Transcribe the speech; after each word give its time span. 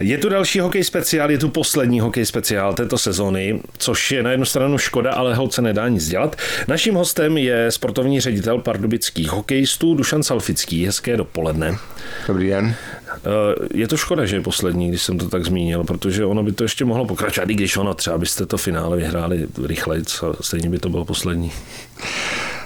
Je 0.00 0.18
tu 0.18 0.28
další 0.28 0.60
hokej 0.60 0.84
speciál, 0.84 1.30
je 1.30 1.38
tu 1.38 1.48
poslední 1.48 2.00
hokej 2.00 2.26
speciál 2.26 2.74
této 2.74 2.98
sezóny, 2.98 3.60
což 3.78 4.12
je 4.12 4.22
na 4.22 4.30
jednu 4.30 4.46
stranu 4.46 4.78
škoda, 4.78 5.12
ale 5.12 5.34
holce 5.34 5.62
nedá 5.62 5.88
nic 5.88 6.08
dělat. 6.08 6.36
Naším 6.68 6.94
hostem 6.94 7.38
je 7.38 7.70
sportovní 7.70 8.20
ředitel 8.20 8.58
pardubických 8.58 9.30
hokejistů 9.30 9.94
Dušan 9.94 10.22
Salfický. 10.22 10.86
Hezké 10.86 11.16
dopoledne. 11.16 11.76
Dobrý 12.28 12.48
den. 12.48 12.74
Eh, 13.10 13.20
je 13.74 13.88
to 13.88 13.96
škoda, 13.96 14.26
že 14.26 14.36
je 14.36 14.40
poslední, 14.40 14.88
když 14.88 15.02
jsem 15.02 15.18
to 15.18 15.28
tak 15.28 15.44
zmínil, 15.44 15.84
protože 15.84 16.24
ono 16.24 16.42
by 16.42 16.52
to 16.52 16.64
ještě 16.64 16.84
mohlo 16.84 17.06
pokračovat, 17.06 17.50
i 17.50 17.54
když 17.54 17.76
ono 17.76 17.94
třeba 17.94 18.18
byste 18.18 18.46
to 18.46 18.56
finále 18.56 18.96
vyhráli 18.96 19.46
rychleji, 19.66 20.02
stejně 20.40 20.70
by 20.70 20.78
to 20.78 20.88
bylo 20.88 21.04
poslední. 21.04 21.52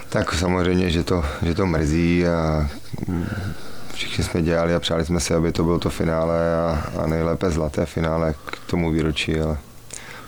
Tak 0.09 0.35
samozřejmě, 0.35 0.91
že 0.91 1.03
to, 1.03 1.25
že 1.47 1.55
to 1.55 1.67
mrzí 1.67 2.27
a 2.27 2.69
všichni 3.95 4.25
jsme 4.25 4.43
dělali 4.43 4.75
a 4.75 4.81
přáli 4.81 5.05
jsme 5.05 5.21
si, 5.21 5.35
aby 5.35 5.53
to 5.53 5.65
bylo 5.65 5.79
to 5.79 5.91
finále 5.91 6.57
a, 6.57 6.85
a 7.03 7.07
nejlépe 7.07 7.51
zlaté 7.51 7.87
finále 7.87 8.35
k 8.47 8.71
tomu 8.71 8.91
výročí, 8.91 9.41
ale 9.41 9.59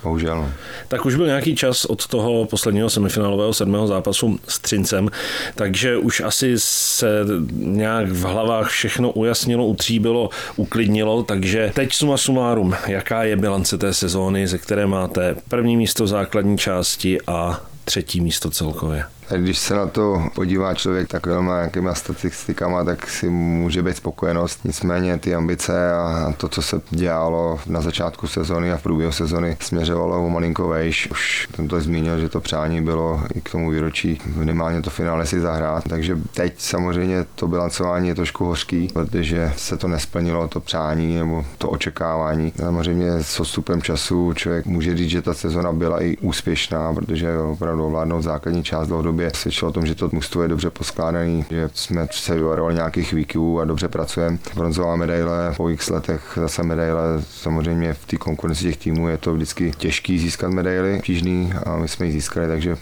bohužel. 0.06 0.36
No. 0.36 0.52
Tak 0.88 1.06
už 1.06 1.14
byl 1.14 1.26
nějaký 1.26 1.56
čas 1.56 1.84
od 1.84 2.06
toho 2.06 2.46
posledního 2.46 2.90
semifinálového 2.90 3.54
sedmého 3.54 3.86
zápasu 3.86 4.38
s 4.48 4.58
Třincem, 4.58 5.08
takže 5.54 5.96
už 5.96 6.20
asi 6.20 6.54
se 6.58 7.08
nějak 7.52 8.08
v 8.08 8.22
hlavách 8.22 8.68
všechno 8.68 9.10
ujasnilo, 9.10 9.66
utříbilo, 9.66 10.30
uklidnilo, 10.56 11.22
takže 11.22 11.72
teď 11.74 11.92
suma 11.92 12.16
sumárum, 12.16 12.74
jaká 12.86 13.24
je 13.24 13.36
bilance 13.36 13.78
té 13.78 13.94
sezóny, 13.94 14.48
ze 14.48 14.58
které 14.58 14.86
máte 14.86 15.36
první 15.48 15.76
místo 15.76 16.04
v 16.04 16.08
základní 16.08 16.58
části 16.58 17.18
a 17.26 17.60
třetí 17.84 18.20
místo 18.20 18.50
celkově. 18.50 19.04
Když 19.34 19.58
se 19.58 19.74
na 19.74 19.86
to 19.86 20.28
podívá 20.34 20.74
člověk 20.74 21.08
takovými 21.08 21.48
nějakýma 21.48 21.94
statistikama, 21.94 22.84
tak 22.84 23.10
si 23.10 23.28
může 23.28 23.82
být 23.82 23.96
spokojenost. 23.96 24.64
Nicméně 24.64 25.18
ty 25.18 25.34
ambice 25.34 25.92
a 25.92 26.34
to, 26.36 26.48
co 26.48 26.62
se 26.62 26.80
dělalo 26.90 27.60
na 27.66 27.80
začátku 27.80 28.26
sezony 28.26 28.72
a 28.72 28.76
v 28.76 28.82
průběhu 28.82 29.12
sezony, 29.12 29.56
směřovalo 29.60 30.26
o 30.26 30.30
malinko 30.30 30.68
vejš. 30.68 31.10
Už 31.10 31.48
jsem 31.54 31.68
to 31.68 31.80
zmínil, 31.80 32.18
že 32.18 32.28
to 32.28 32.40
přání 32.40 32.82
bylo 32.82 33.22
i 33.34 33.40
k 33.40 33.50
tomu 33.50 33.70
výročí 33.70 34.20
minimálně 34.36 34.82
to 34.82 34.90
finále 34.90 35.26
si 35.26 35.40
zahrát. 35.40 35.84
Takže 35.88 36.18
teď 36.34 36.54
samozřejmě 36.58 37.24
to 37.34 37.48
bilancování 37.48 38.08
je 38.08 38.14
trošku 38.14 38.44
hořký, 38.44 38.88
protože 38.92 39.52
se 39.56 39.76
to 39.76 39.88
nesplnilo, 39.88 40.48
to 40.48 40.60
přání 40.60 41.14
nebo 41.14 41.44
to 41.58 41.68
očekávání. 41.68 42.52
Samozřejmě 42.56 43.10
s 43.10 43.40
odstupem 43.40 43.82
času 43.82 44.32
člověk 44.34 44.66
může 44.66 44.96
říct, 44.96 45.10
že 45.10 45.22
ta 45.22 45.34
sezona 45.34 45.72
byla 45.72 46.02
i 46.02 46.16
úspěšná, 46.16 46.94
protože 46.94 47.38
opravdu 47.38 47.86
ovládnout 47.86 48.22
základní 48.22 48.64
část 48.64 48.88
dlouhodobě 48.88 49.15
době 49.16 49.30
svědčilo 49.34 49.68
o 49.68 49.72
tom, 49.72 49.86
že 49.86 49.94
to 49.94 50.08
mužstvo 50.12 50.42
je 50.42 50.48
dobře 50.48 50.70
poskládaný, 50.70 51.44
že 51.50 51.70
jsme 51.74 52.08
se 52.10 52.34
vyvarovali 52.34 52.74
nějakých 52.74 53.12
výkyvů 53.12 53.60
a 53.60 53.64
dobře 53.64 53.88
pracujeme. 53.88 54.38
Bronzová 54.54 54.96
medaile, 54.96 55.54
po 55.56 55.70
x 55.70 55.90
letech 55.90 56.38
zase 56.40 56.62
medaile, 56.62 57.02
samozřejmě 57.30 57.94
v 57.94 58.06
té 58.06 58.16
konkurenci 58.16 58.64
těch 58.64 58.76
týmů 58.76 59.08
je 59.08 59.18
to 59.18 59.34
vždycky 59.34 59.72
těžký 59.78 60.18
získat 60.18 60.50
medaily, 60.50 61.00
tížný 61.04 61.52
a 61.66 61.76
my 61.76 61.88
jsme 61.88 62.06
ji 62.06 62.12
získali, 62.12 62.48
takže 62.48 62.76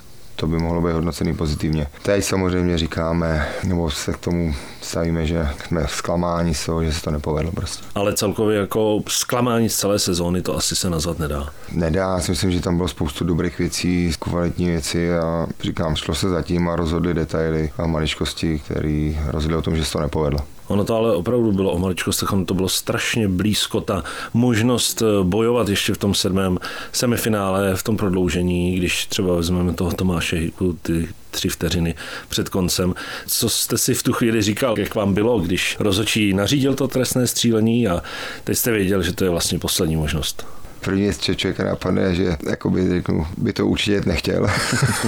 to 0.44 0.48
by 0.48 0.58
mohlo 0.58 0.82
být 0.82 0.92
hodnocený 0.92 1.34
pozitivně. 1.34 1.86
Teď 2.02 2.24
samozřejmě 2.24 2.78
říkáme, 2.78 3.48
nebo 3.64 3.90
se 3.90 4.12
k 4.12 4.16
tomu 4.16 4.54
stavíme, 4.80 5.26
že 5.26 5.48
jsme 5.66 5.86
zklamáni 5.88 6.54
z 6.54 6.66
toho, 6.66 6.84
že 6.84 6.92
se 6.92 7.02
to 7.02 7.10
nepovedlo 7.10 7.52
prostě. 7.52 7.84
Ale 7.94 8.14
celkově 8.14 8.58
jako 8.58 9.00
zklamání 9.08 9.68
z 9.68 9.76
celé 9.76 9.98
sezóny 9.98 10.42
to 10.42 10.56
asi 10.56 10.76
se 10.76 10.90
nazvat 10.90 11.18
nedá. 11.18 11.48
Nedá, 11.72 12.00
já 12.00 12.20
si 12.20 12.30
myslím, 12.30 12.50
že 12.50 12.60
tam 12.60 12.76
bylo 12.76 12.88
spoustu 12.88 13.24
dobrých 13.24 13.58
věcí, 13.58 14.12
kvalitní 14.18 14.68
věci 14.68 15.16
a 15.18 15.46
říkám, 15.60 15.96
šlo 15.96 16.14
se 16.14 16.28
zatím 16.28 16.68
a 16.68 16.76
rozhodli 16.76 17.14
detaily 17.14 17.70
a 17.78 17.86
maličkosti, 17.86 18.58
které 18.58 19.12
rozhodli 19.26 19.56
o 19.56 19.62
tom, 19.62 19.76
že 19.76 19.84
se 19.84 19.92
to 19.92 20.00
nepovedlo. 20.00 20.53
Ono 20.68 20.84
to 20.84 20.96
ale 20.96 21.16
opravdu 21.16 21.52
bylo 21.52 21.72
o 21.72 21.78
maličkostech, 21.78 22.32
ono 22.32 22.44
to 22.44 22.54
bylo 22.54 22.68
strašně 22.68 23.28
blízko, 23.28 23.80
ta 23.80 24.04
možnost 24.34 25.02
eh, 25.02 25.24
bojovat 25.24 25.68
ještě 25.68 25.94
v 25.94 25.98
tom 25.98 26.14
sedmém 26.14 26.58
semifinále, 26.92 27.74
v 27.76 27.82
tom 27.82 27.96
prodloužení, 27.96 28.76
když 28.76 29.06
třeba 29.06 29.34
vezmeme 29.34 29.72
toho 29.72 29.92
Tomáše 29.92 30.36
Hiku, 30.36 30.78
ty 30.82 31.08
tři 31.30 31.48
vteřiny 31.48 31.94
před 32.28 32.48
koncem. 32.48 32.94
Co 33.26 33.48
jste 33.48 33.78
si 33.78 33.94
v 33.94 34.02
tu 34.02 34.12
chvíli 34.12 34.42
říkal, 34.42 34.78
jak 34.78 34.94
vám 34.94 35.14
bylo, 35.14 35.38
když 35.38 35.76
rozočí 35.80 36.34
nařídil 36.34 36.74
to 36.74 36.88
trestné 36.88 37.26
střílení 37.26 37.88
a 37.88 38.02
teď 38.44 38.58
jste 38.58 38.72
věděl, 38.72 39.02
že 39.02 39.12
to 39.12 39.24
je 39.24 39.30
vlastně 39.30 39.58
poslední 39.58 39.96
možnost? 39.96 40.46
První 40.84 41.02
věc, 41.02 41.16
co 41.16 41.34
člověka 41.34 41.64
napadne, 41.64 42.14
že 42.14 42.36
jakoby, 42.50 42.88
řeknu, 42.88 43.26
by 43.38 43.52
to 43.52 43.66
určitě 43.66 44.00
nechtěl. 44.06 44.46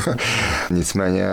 Nicméně 0.70 1.26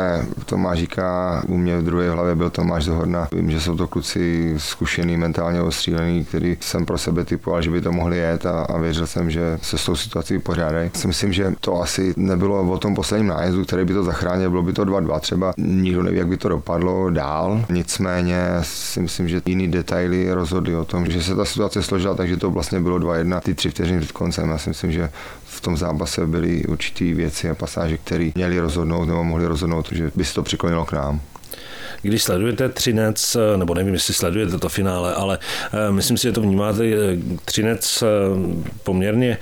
Tomáš 0.45 0.79
říká, 0.79 1.43
u 1.47 1.57
mě 1.57 1.77
v 1.77 1.83
druhé 1.83 2.09
hlavě 2.09 2.35
byl 2.35 2.49
Tomáš 2.49 2.83
Zohorna. 2.83 3.27
Vím, 3.31 3.51
že 3.51 3.61
jsou 3.61 3.77
to 3.77 3.87
kluci 3.87 4.53
zkušený, 4.57 5.17
mentálně 5.17 5.61
ostřílený, 5.61 6.25
který 6.25 6.57
jsem 6.59 6.85
pro 6.85 6.97
sebe 6.97 7.25
typoval, 7.25 7.61
že 7.61 7.69
by 7.69 7.81
to 7.81 7.91
mohli 7.91 8.17
jet 8.17 8.45
a, 8.45 8.61
a 8.61 8.77
věřil 8.77 9.07
jsem, 9.07 9.31
že 9.31 9.59
se 9.61 9.77
s 9.77 9.85
tou 9.85 9.95
situací 9.95 10.39
pořádají. 10.39 10.91
Myslím, 11.07 11.33
že 11.33 11.53
to 11.59 11.81
asi 11.81 12.13
nebylo 12.17 12.71
o 12.71 12.77
tom 12.77 12.95
posledním 12.95 13.27
nájezdu, 13.27 13.65
který 13.65 13.85
by 13.85 13.93
to 13.93 14.03
zachránil, 14.03 14.49
bylo 14.49 14.63
by 14.63 14.73
to 14.73 14.85
2-2 14.85 15.19
třeba. 15.19 15.53
Nikdo 15.57 16.03
neví, 16.03 16.17
jak 16.17 16.27
by 16.27 16.37
to 16.37 16.49
dopadlo 16.49 17.09
dál. 17.09 17.65
Nicméně 17.69 18.45
si 18.61 18.99
myslím, 18.99 19.27
že 19.27 19.41
jiný 19.45 19.67
detaily 19.67 20.33
rozhodly 20.33 20.75
o 20.75 20.85
tom, 20.85 21.05
že 21.05 21.23
se 21.23 21.35
ta 21.35 21.45
situace 21.45 21.83
složila, 21.83 22.15
takže 22.15 22.37
to 22.37 22.51
vlastně 22.51 22.79
bylo 22.79 22.99
2-1, 22.99 23.41
ty 23.41 23.53
tři 23.53 23.69
vteřiny 23.69 23.99
před 23.99 24.11
koncem 24.11 24.32
koncem. 24.33 24.49
Já 24.49 24.57
si 24.57 24.69
myslím, 24.69 24.91
že 24.91 25.09
v 25.45 25.61
tom 25.61 25.77
zápase 25.77 26.27
byly 26.27 26.65
určité 26.65 27.13
věci 27.13 27.49
a 27.49 27.55
pasáže, 27.55 27.97
které 27.97 28.31
měly 28.35 28.59
rozhodnout 28.59 29.05
nebo 29.05 29.23
mohly 29.23 29.45
rozhodnout, 29.45 29.91
že 29.91 30.11
by 30.15 30.25
se 30.25 30.33
to 30.33 30.43
přiklonilo 30.43 30.85
k 30.85 30.91
nám. 30.91 31.21
Když 32.01 32.23
sledujete 32.23 32.69
Třinec, 32.69 33.37
nebo 33.57 33.73
nevím, 33.73 33.93
jestli 33.93 34.13
sledujete 34.13 34.57
to 34.57 34.69
finále, 34.69 35.13
ale 35.13 35.39
eh, 35.73 35.91
myslím 35.91 36.17
si, 36.17 36.23
že 36.23 36.31
to 36.31 36.41
vnímáte, 36.41 36.83
eh, 36.85 37.17
Třinec 37.45 38.03
eh, 38.03 38.07
poměrně 38.83 39.37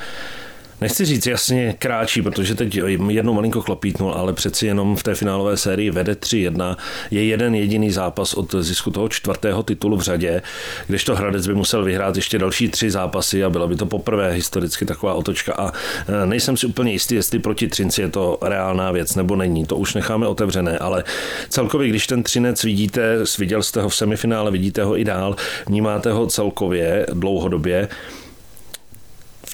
nechci 0.82 1.06
říct 1.06 1.28
jasně 1.28 1.76
kráčí, 1.80 2.22
protože 2.22 2.56
teď 2.56 2.80
jednou 3.10 3.34
malinko 3.34 3.62
klopítnul, 3.62 4.12
ale 4.12 4.34
přeci 4.34 4.66
jenom 4.66 4.96
v 4.96 5.04
té 5.04 5.16
finálové 5.16 5.58
sérii 5.58 5.92
vede 5.92 6.14
3-1. 6.14 6.78
Je 7.12 7.26
jeden 7.26 7.56
jediný 7.56 7.92
zápas 7.92 8.34
od 8.34 8.56
zisku 8.60 8.92
toho 8.92 9.10
čtvrtého 9.10 9.64
titulu 9.64 9.98
v 9.98 10.02
řadě, 10.02 10.42
kdežto 10.88 11.16
Hradec 11.16 11.48
by 11.48 11.54
musel 11.54 11.84
vyhrát 11.84 12.16
ještě 12.16 12.40
další 12.40 12.70
tři 12.70 12.92
zápasy 12.92 13.44
a 13.44 13.50
byla 13.50 13.68
by 13.68 13.76
to 13.76 13.86
poprvé 13.86 14.32
historicky 14.32 14.86
taková 14.86 15.14
otočka. 15.14 15.54
A 15.54 15.72
e, 15.72 16.26
nejsem 16.26 16.58
si 16.58 16.66
úplně 16.66 16.92
jistý, 16.92 17.16
jestli 17.16 17.40
proti 17.40 17.68
Třinci 17.68 18.02
je 18.02 18.10
to 18.10 18.38
reálná 18.42 18.92
věc 18.92 19.16
nebo 19.16 19.36
není. 19.36 19.66
To 19.66 19.76
už 19.76 19.94
necháme 19.94 20.28
otevřené, 20.28 20.78
ale 20.78 21.04
celkově, 21.50 21.90
když 21.90 22.08
ten 22.08 22.24
Třinec 22.24 22.64
vidíte, 22.64 23.18
viděl 23.40 23.64
jste 23.64 23.82
ho 23.82 23.90
v 23.90 23.96
semifinále, 23.96 24.52
vidíte 24.52 24.84
ho 24.84 24.98
i 24.98 25.04
dál, 25.04 25.36
vnímáte 25.68 26.12
ho 26.12 26.28
celkově 26.28 27.06
dlouhodobě, 27.14 27.88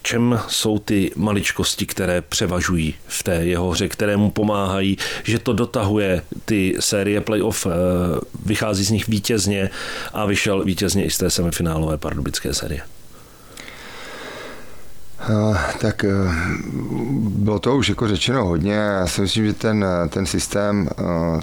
čem 0.08 0.40
jsou 0.48 0.80
ty 0.80 1.12
maličkosti, 1.16 1.86
které 1.86 2.22
převažují 2.22 2.96
v 3.08 3.24
té 3.24 3.36
jeho 3.36 3.70
hře, 3.70 3.88
které 3.88 4.18
mu 4.18 4.32
pomáhají, 4.32 4.98
že 5.24 5.40
to 5.40 5.54
dotahuje 5.54 6.22
ty 6.46 6.76
série 6.80 7.22
playoff, 7.22 7.68
eh, 7.68 7.70
vychází 8.46 8.84
z 8.84 8.90
nich 8.90 9.08
vítězně 9.08 9.70
a 10.14 10.26
vyšel 10.26 10.64
vítězně 10.64 11.06
i 11.06 11.10
z 11.10 11.18
té 11.18 11.30
semifinálové 11.30 11.98
pardubické 11.98 12.54
série. 12.54 12.82
Uh, 15.30 15.58
tak 15.82 16.06
uh, 16.08 16.34
bylo 17.30 17.60
to 17.60 17.76
už 17.76 17.90
jako 17.90 18.08
řečeno 18.08 18.46
hodně. 18.46 18.74
Já 18.74 19.08
si 19.08 19.22
myslím, 19.22 19.46
že 19.46 19.54
ten, 19.54 19.86
ten 20.10 20.26
systém, 20.26 20.90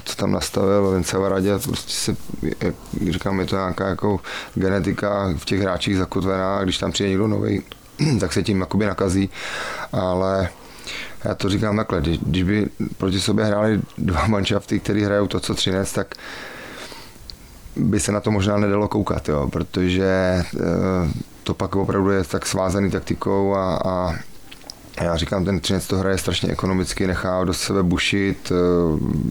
co 0.04 0.16
tam 0.16 0.32
nastavil 0.32 0.90
Vince 0.90 1.18
Varadě, 1.18 1.58
prostě 1.58 1.92
se, 1.92 2.16
jak 2.60 2.74
říkám, 3.10 3.40
je 3.40 3.46
to 3.46 3.56
nějaká 3.56 3.88
jako 3.88 4.20
genetika 4.54 5.34
v 5.36 5.44
těch 5.44 5.60
hráčích 5.60 5.96
zakotvená, 5.98 6.64
když 6.64 6.78
tam 6.78 6.92
přijde 6.92 7.08
někdo 7.08 7.26
nový, 7.26 7.62
tak 8.20 8.32
se 8.32 8.42
tím 8.42 8.60
jakoby 8.60 8.86
nakazí, 8.86 9.30
ale 9.92 10.48
já 11.24 11.34
to 11.34 11.48
říkám 11.48 11.76
takhle, 11.76 12.00
když, 12.00 12.42
by 12.42 12.68
proti 12.98 13.20
sobě 13.20 13.44
hráli 13.44 13.80
dva 13.98 14.26
manšafty, 14.28 14.80
který 14.80 15.02
hrajou 15.02 15.26
to, 15.26 15.40
co 15.40 15.54
Třinec, 15.54 15.92
tak 15.92 16.14
by 17.76 18.00
se 18.00 18.12
na 18.12 18.20
to 18.20 18.30
možná 18.30 18.58
nedalo 18.58 18.88
koukat, 18.88 19.28
jo, 19.28 19.48
protože 19.52 20.04
eh, 20.04 21.10
to 21.42 21.54
pak 21.54 21.76
opravdu 21.76 22.10
je 22.10 22.24
tak 22.24 22.46
svázaný 22.46 22.90
taktikou 22.90 23.54
a, 23.54 23.80
a 23.84 24.14
já 25.00 25.16
říkám, 25.16 25.44
ten 25.44 25.60
Třinec 25.60 25.86
to 25.86 25.96
hraje 25.96 26.18
strašně 26.18 26.52
ekonomicky, 26.52 27.06
nechá 27.06 27.44
do 27.44 27.54
sebe 27.54 27.82
bušit, 27.82 28.52
eh, 28.52 28.54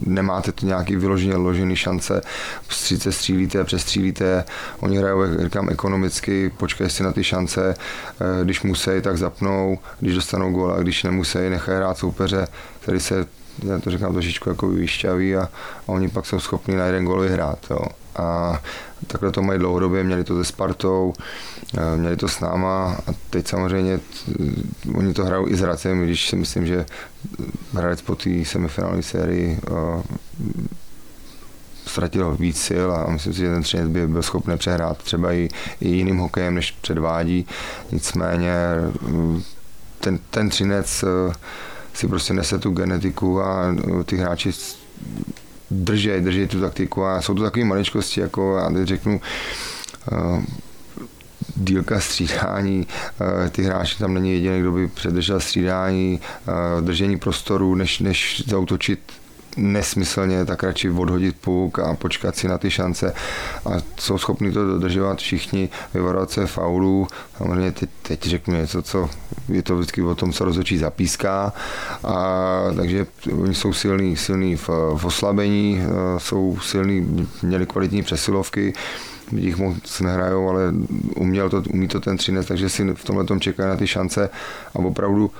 nemáte 0.06 0.52
tu 0.52 0.66
nějaký 0.66 0.96
vyloženě 0.96 1.36
ložený 1.36 1.76
šance, 1.76 2.20
stříce 2.68 3.12
střílíte, 3.12 3.64
přestřílíte, 3.64 4.44
oni 4.80 4.98
hrajou, 4.98 5.22
říkám, 5.44 5.70
ekonomicky, 5.70 6.52
počkej 6.56 6.90
si 6.90 7.02
na 7.02 7.12
ty 7.12 7.24
šance, 7.24 7.74
eh, 7.74 8.44
když 8.44 8.62
musí, 8.62 8.90
tak 9.00 9.18
zapnou, 9.18 9.78
když 10.00 10.14
dostanou 10.14 10.50
gól 10.50 10.72
a 10.72 10.82
když 10.82 11.02
nemusí, 11.02 11.38
nechají 11.38 11.78
hrát 11.78 11.98
soupeře, 11.98 12.46
který 12.80 13.00
se 13.00 13.26
já 13.62 13.78
to 13.78 13.90
říkám 13.90 14.12
trošičku 14.12 14.48
jako 14.48 14.68
vyšťaví 14.68 15.36
a, 15.36 15.42
a 15.42 15.48
oni 15.86 16.08
pak 16.08 16.26
jsou 16.26 16.40
schopni 16.40 16.76
na 16.76 16.86
jeden 16.86 17.04
gol 17.04 17.20
vyhrát. 17.20 17.58
Jo. 17.70 17.78
A 18.16 18.60
takhle 19.06 19.30
to 19.30 19.42
mají 19.42 19.58
dlouhodobě, 19.58 20.04
měli 20.04 20.24
to 20.24 20.38
se 20.38 20.44
Spartou, 20.44 21.12
eh, 21.78 21.96
měli 21.96 22.16
to 22.16 22.28
s 22.28 22.40
náma 22.40 22.96
a 23.06 23.12
teď 23.30 23.48
samozřejmě 23.48 24.00
oni 24.94 25.14
to 25.14 25.24
hrajou 25.24 25.48
i 25.48 25.56
s 25.56 25.60
Hradcem, 25.60 26.04
když 26.04 26.28
si 26.28 26.36
myslím, 26.36 26.66
že 26.66 26.86
Hradec 27.72 28.02
po 28.02 28.14
té 28.14 28.44
semifinální 28.44 29.02
sérii 29.02 29.58
eh, 29.66 30.02
ztratil 31.86 32.36
víc 32.36 32.60
sil 32.68 32.88
a 32.92 33.10
myslím 33.10 33.32
si, 33.32 33.40
že 33.40 33.50
ten 33.50 33.62
Třinec 33.62 33.88
by 33.88 34.06
byl 34.06 34.22
schopný 34.22 34.58
přehrát 34.58 34.98
třeba 34.98 35.32
i, 35.32 35.48
i 35.80 35.88
jiným 35.88 36.18
hokejem, 36.18 36.54
než 36.54 36.70
předvádí. 36.70 37.46
Nicméně 37.92 38.54
mm, 39.02 39.42
ten, 40.00 40.18
ten 40.30 40.48
Třinec 40.48 41.04
si 41.94 42.08
prostě 42.08 42.34
nese 42.34 42.58
tu 42.58 42.70
genetiku 42.70 43.42
a 43.42 43.74
ty 44.04 44.16
hráči 44.16 44.50
drží, 45.70 46.10
drží 46.20 46.46
tu 46.46 46.60
taktiku 46.60 47.04
a 47.04 47.22
jsou 47.22 47.34
to 47.34 47.42
takové 47.42 47.64
maličkosti, 47.64 48.20
jako 48.20 48.56
já 48.56 48.70
teď 48.70 48.88
řeknu, 48.88 49.20
dílka 51.56 52.00
střídání, 52.00 52.86
ty 53.50 53.62
hráči 53.62 53.98
tam 53.98 54.14
není 54.14 54.32
jediný, 54.32 54.60
kdo 54.60 54.72
by 54.72 54.88
předržel 54.88 55.40
střídání, 55.40 56.20
držení 56.80 57.18
prostoru, 57.18 57.74
než, 57.74 58.00
než 58.00 58.44
zautočit 58.46 59.00
nesmyslně, 59.56 60.44
tak 60.44 60.62
radši 60.62 60.90
odhodit 60.90 61.36
puk 61.40 61.78
a 61.78 61.94
počkat 61.94 62.36
si 62.36 62.48
na 62.48 62.58
ty 62.58 62.70
šance 62.70 63.14
a 63.66 63.70
jsou 63.98 64.18
schopni 64.18 64.52
to 64.52 64.66
dodržovat 64.66 65.18
všichni, 65.18 65.68
vyvarovat 65.94 66.30
se 66.30 66.46
faulů. 66.46 67.06
Samozřejmě 67.38 67.72
teď, 67.72 67.90
teď 68.02 68.22
řeknu 68.26 68.54
něco, 68.54 68.82
co 68.82 69.10
je 69.48 69.62
to 69.62 69.76
vždycky 69.76 70.02
o 70.02 70.14
tom, 70.14 70.32
co 70.32 70.44
rozhodčí 70.44 70.78
zapíská. 70.78 71.52
A, 72.04 72.60
takže 72.76 73.06
oni 73.32 73.54
jsou 73.54 73.72
silní, 73.72 74.16
silní 74.16 74.56
v, 74.56 74.68
v 74.96 75.04
oslabení, 75.04 75.80
jsou 76.18 76.58
silní, 76.62 77.28
měli 77.42 77.66
kvalitní 77.66 78.02
přesilovky, 78.02 78.72
jich 79.32 79.56
moc 79.56 80.00
nehrajou, 80.00 80.48
ale 80.48 80.74
uměl 81.16 81.50
to, 81.50 81.62
umí 81.72 81.88
to 81.88 82.00
ten 82.00 82.16
třinec, 82.16 82.46
takže 82.46 82.68
si 82.68 82.94
v 82.94 83.04
tomhle 83.04 83.24
tom 83.24 83.40
čekají 83.40 83.68
na 83.68 83.76
ty 83.76 83.86
šance 83.86 84.30
a 84.74 84.78
opravdu 84.78 85.30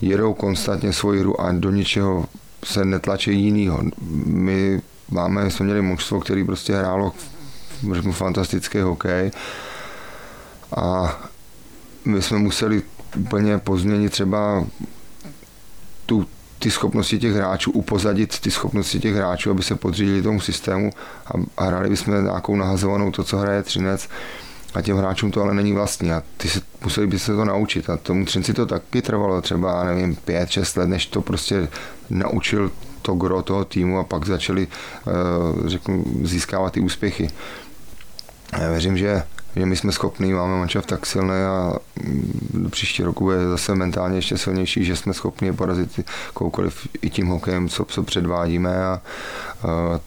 jedou 0.00 0.34
konstantně 0.34 0.92
svoji 0.92 1.20
hru 1.20 1.40
a 1.40 1.52
do 1.52 1.70
ničeho 1.70 2.26
se 2.64 2.84
netlačí 2.84 3.40
jinýho. 3.40 3.80
My 4.26 4.82
máme, 5.10 5.50
jsme 5.50 5.64
měli 5.64 5.82
mužstvo, 5.82 6.20
který 6.20 6.44
prostě 6.44 6.76
hrálo 6.76 7.12
řeknu, 7.92 8.12
fantastický 8.12 8.78
hokej 8.78 9.30
a 10.76 11.16
my 12.04 12.22
jsme 12.22 12.38
museli 12.38 12.82
úplně 13.16 13.58
pozměnit 13.58 14.12
třeba 14.12 14.64
tu, 16.06 16.26
ty 16.58 16.70
schopnosti 16.70 17.18
těch 17.18 17.32
hráčů, 17.34 17.70
upozadit 17.70 18.40
ty 18.40 18.50
schopnosti 18.50 19.00
těch 19.00 19.14
hráčů, 19.14 19.50
aby 19.50 19.62
se 19.62 19.74
podřídili 19.74 20.22
tomu 20.22 20.40
systému 20.40 20.90
a, 21.26 21.30
a 21.56 21.64
hráli 21.64 21.88
bychom 21.88 22.24
nějakou 22.24 22.56
nahazovanou 22.56 23.10
to, 23.10 23.24
co 23.24 23.38
hraje 23.38 23.62
Třinec 23.62 24.08
a 24.74 24.82
těm 24.82 24.96
hráčům 24.96 25.30
to 25.30 25.42
ale 25.42 25.54
není 25.54 25.72
vlastní 25.72 26.12
a 26.12 26.22
ty 26.36 26.48
se, 26.48 26.60
museli 26.84 27.06
by 27.06 27.18
se 27.18 27.36
to 27.36 27.44
naučit 27.44 27.90
a 27.90 27.96
tomu 27.96 28.24
Třinci 28.24 28.54
to 28.54 28.66
taky 28.66 29.02
trvalo 29.02 29.40
třeba, 29.40 29.84
nevím, 29.84 30.16
pět, 30.16 30.50
šest 30.50 30.76
let, 30.76 30.88
než 30.88 31.06
to 31.06 31.22
prostě 31.22 31.68
naučil 32.10 32.70
to 33.02 33.14
gro 33.14 33.42
toho 33.42 33.64
týmu 33.64 33.98
a 33.98 34.04
pak 34.04 34.26
začali, 34.26 34.68
eh, 34.68 35.68
řeknu, 35.68 36.04
získávat 36.22 36.72
ty 36.72 36.80
úspěchy. 36.80 37.28
Já 38.60 38.70
věřím, 38.70 38.96
že, 38.96 39.22
že 39.56 39.66
my 39.66 39.76
jsme 39.76 39.92
schopní, 39.92 40.32
máme 40.32 40.58
manšaft 40.58 40.86
tak 40.86 41.06
silný 41.06 41.34
a 41.34 41.72
mm, 42.02 42.48
do 42.54 42.68
příští 42.68 43.02
roku 43.02 43.24
bude 43.24 43.48
zase 43.48 43.74
mentálně 43.74 44.18
ještě 44.18 44.38
silnější, 44.38 44.84
že 44.84 44.96
jsme 44.96 45.14
schopni 45.14 45.52
porazit 45.52 46.00
koukoliv 46.34 46.88
i 47.02 47.10
tím 47.10 47.26
hokejem, 47.26 47.68
co, 47.68 47.84
co 47.84 48.02
předvádíme 48.02 48.84
a, 48.84 48.90
a 48.90 49.00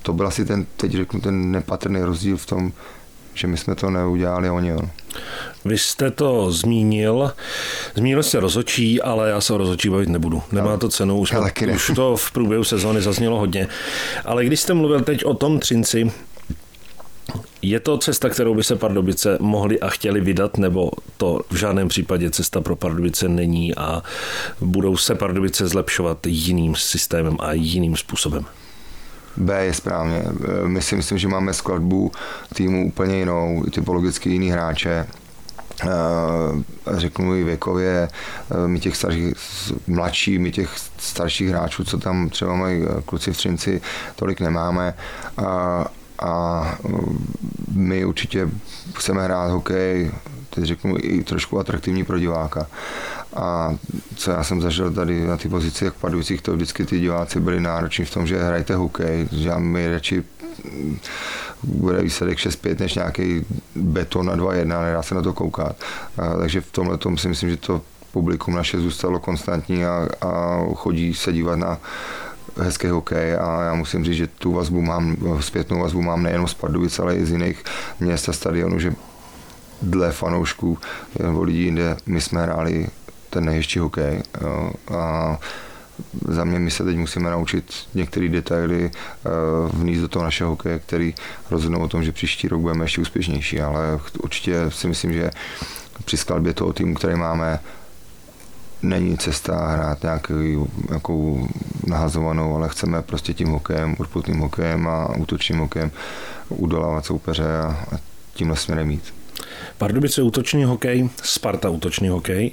to 0.01 0.13
byl 0.13 0.27
asi 0.27 0.45
ten, 0.45 0.65
teď 0.77 0.91
řeknu, 0.91 1.21
ten 1.21 1.51
nepatrný 1.51 2.01
rozdíl 2.01 2.37
v 2.37 2.45
tom, 2.45 2.71
že 3.37 3.47
my 3.47 3.57
jsme 3.57 3.75
to 3.75 3.89
neudělali, 3.89 4.49
oni 4.49 4.69
jo. 4.69 4.79
Vy 5.65 5.77
jste 5.77 6.11
to 6.11 6.51
zmínil, 6.51 7.33
zmínil 7.95 8.23
jste 8.23 8.39
rozočí, 8.39 9.01
ale 9.01 9.29
já 9.29 9.41
se 9.41 9.53
o 9.53 9.57
rozočí 9.57 9.89
bavit 9.89 10.09
nebudu. 10.09 10.41
Nemá 10.51 10.77
to 10.77 10.89
cenu, 10.89 11.19
už, 11.19 11.29
jsme, 11.29 11.51
už 11.75 11.91
to 11.95 12.17
v 12.17 12.31
průběhu 12.31 12.63
sezóny 12.63 13.01
zaznělo 13.01 13.39
hodně. 13.39 13.67
Ale 14.25 14.45
když 14.45 14.59
jste 14.59 14.73
mluvil 14.73 15.01
teď 15.01 15.25
o 15.25 15.33
tom 15.33 15.59
Třinci, 15.59 16.11
je 17.61 17.79
to 17.79 17.97
cesta, 17.97 18.29
kterou 18.29 18.55
by 18.55 18.63
se 18.63 18.75
Pardubice 18.75 19.37
mohli 19.41 19.79
a 19.79 19.89
chtěli 19.89 20.21
vydat, 20.21 20.57
nebo 20.57 20.91
to 21.17 21.39
v 21.49 21.55
žádném 21.55 21.87
případě 21.87 22.29
cesta 22.29 22.61
pro 22.61 22.75
Pardubice 22.75 23.29
není 23.29 23.75
a 23.75 24.03
budou 24.61 24.97
se 24.97 25.15
Pardubice 25.15 25.67
zlepšovat 25.67 26.27
jiným 26.27 26.75
systémem 26.75 27.37
a 27.39 27.53
jiným 27.53 27.95
způsobem? 27.95 28.45
B 29.37 29.65
je 29.65 29.73
správně. 29.73 30.23
My 30.65 30.81
si 30.81 30.95
myslím, 30.95 31.17
že 31.17 31.27
máme 31.27 31.53
skladbu 31.53 32.11
týmu 32.53 32.87
úplně 32.87 33.17
jinou, 33.17 33.63
typologicky 33.71 34.29
jiný 34.29 34.49
hráče, 34.49 35.07
eh, 35.83 35.87
řeknu 36.87 37.35
i 37.35 37.43
věkově, 37.43 38.09
eh, 38.51 38.67
my 38.67 38.79
těch 38.79 38.95
starších, 38.95 39.33
mladší, 39.87 40.39
my 40.39 40.51
těch 40.51 40.69
starších 40.97 41.49
hráčů, 41.49 41.83
co 41.83 41.97
tam 41.97 42.29
třeba 42.29 42.55
mají 42.55 42.85
kluci 43.05 43.33
v 43.33 43.37
Třinci, 43.37 43.81
tolik 44.15 44.41
nemáme. 44.41 44.93
A, 45.37 45.85
a 46.21 46.75
my 47.71 48.05
určitě 48.05 48.49
chceme 48.95 49.23
hrát 49.23 49.51
hokej, 49.51 50.11
teď 50.57 50.65
řeknu 50.65 50.95
i 51.01 51.23
trošku 51.23 51.59
atraktivní 51.59 52.03
pro 52.03 52.19
diváka. 52.19 52.67
A 53.35 53.75
co 54.15 54.31
já 54.31 54.43
jsem 54.43 54.61
zažil 54.61 54.93
tady 54.93 55.27
na 55.27 55.37
ty 55.37 55.49
pozici 55.49 55.85
jak 55.85 55.93
padujících, 55.93 56.41
to 56.41 56.53
vždycky 56.53 56.85
ty 56.85 56.99
diváci 56.99 57.39
byli 57.39 57.59
nároční 57.59 58.05
v 58.05 58.13
tom, 58.13 58.27
že 58.27 58.43
hrajte 58.43 58.75
hokej, 58.75 59.27
že 59.31 59.51
my 59.57 59.89
radši 59.89 60.23
bude 61.63 62.01
výsledek 62.01 62.37
6-5 62.37 62.79
než 62.79 62.95
nějaký 62.95 63.45
beton 63.75 64.25
na 64.25 64.35
2-1, 64.35 64.65
nedá 64.65 65.03
se 65.03 65.15
na 65.15 65.21
to 65.21 65.33
koukat. 65.33 65.75
A, 66.17 66.37
takže 66.37 66.61
v 66.61 66.71
tomhle 66.71 66.97
tom 66.97 67.17
si 67.17 67.27
myslím, 67.27 67.49
že 67.49 67.57
to 67.57 67.81
publikum 68.11 68.55
naše 68.55 68.79
zůstalo 68.79 69.19
konstantní 69.19 69.85
a, 69.85 70.07
a 70.21 70.59
chodí 70.75 71.13
se 71.13 71.33
dívat 71.33 71.55
na 71.55 71.77
hezký 72.57 72.87
hokej 72.87 73.35
a 73.35 73.61
já 73.63 73.75
musím 73.75 74.05
říct, 74.05 74.15
že 74.15 74.27
tu 74.27 74.53
vazbu 74.53 74.81
mám, 74.81 75.17
zpětnou 75.39 75.79
vazbu 75.79 76.01
mám 76.01 76.23
nejen 76.23 76.47
z 76.47 76.53
Pardubic, 76.53 76.99
ale 76.99 77.15
i 77.15 77.25
z 77.25 77.31
jiných 77.31 77.63
měst 77.99 78.29
a 78.29 78.33
stadionů, 78.33 78.79
že 78.79 78.93
dle 79.81 80.11
fanoušků 80.11 80.77
nebo 81.23 81.43
lidí 81.43 81.63
jinde 81.63 81.97
my 82.05 82.21
jsme 82.21 82.41
hráli 82.41 82.87
ten 83.29 83.45
nejhezčí 83.45 83.79
hokej. 83.79 84.23
Jo. 84.41 84.71
A 84.97 85.37
za 86.27 86.43
mě 86.43 86.59
my 86.59 86.71
se 86.71 86.83
teď 86.83 86.97
musíme 86.97 87.29
naučit 87.29 87.73
některé 87.93 88.29
detaily 88.29 88.91
eh, 88.91 89.29
vníst 89.73 90.01
do 90.01 90.07
toho 90.07 90.25
našeho 90.25 90.49
hokeje, 90.49 90.79
který 90.79 91.15
rozhodnou 91.51 91.79
o 91.79 91.87
tom, 91.87 92.03
že 92.03 92.11
příští 92.11 92.47
rok 92.47 92.61
budeme 92.61 92.85
ještě 92.85 93.01
úspěšnější, 93.01 93.61
ale 93.61 93.99
určitě 94.23 94.65
si 94.69 94.87
myslím, 94.87 95.13
že 95.13 95.31
při 96.05 96.17
skladbě 96.17 96.53
toho 96.53 96.73
týmu, 96.73 96.93
který 96.93 97.15
máme, 97.15 97.59
není 98.81 99.17
cesta 99.17 99.67
hrát 99.67 100.03
nějakou, 100.89 101.47
nahazovanou, 101.87 102.55
ale 102.55 102.69
chceme 102.69 103.01
prostě 103.01 103.33
tím 103.33 103.47
hokejem, 103.47 103.95
urputným 103.99 104.39
hokejem 104.39 104.87
a 104.87 105.15
útočným 105.15 105.59
hokejem 105.59 105.91
udolávat 106.49 107.05
soupeře 107.05 107.59
a, 107.59 107.85
a 107.95 107.97
tímhle 108.33 108.57
směrem 108.57 108.87
mít. 108.87 109.16
Pardubice 109.77 110.21
útočný 110.21 110.63
hokej, 110.63 111.09
Sparta 111.23 111.69
útočný 111.69 112.09
hokej. 112.09 112.51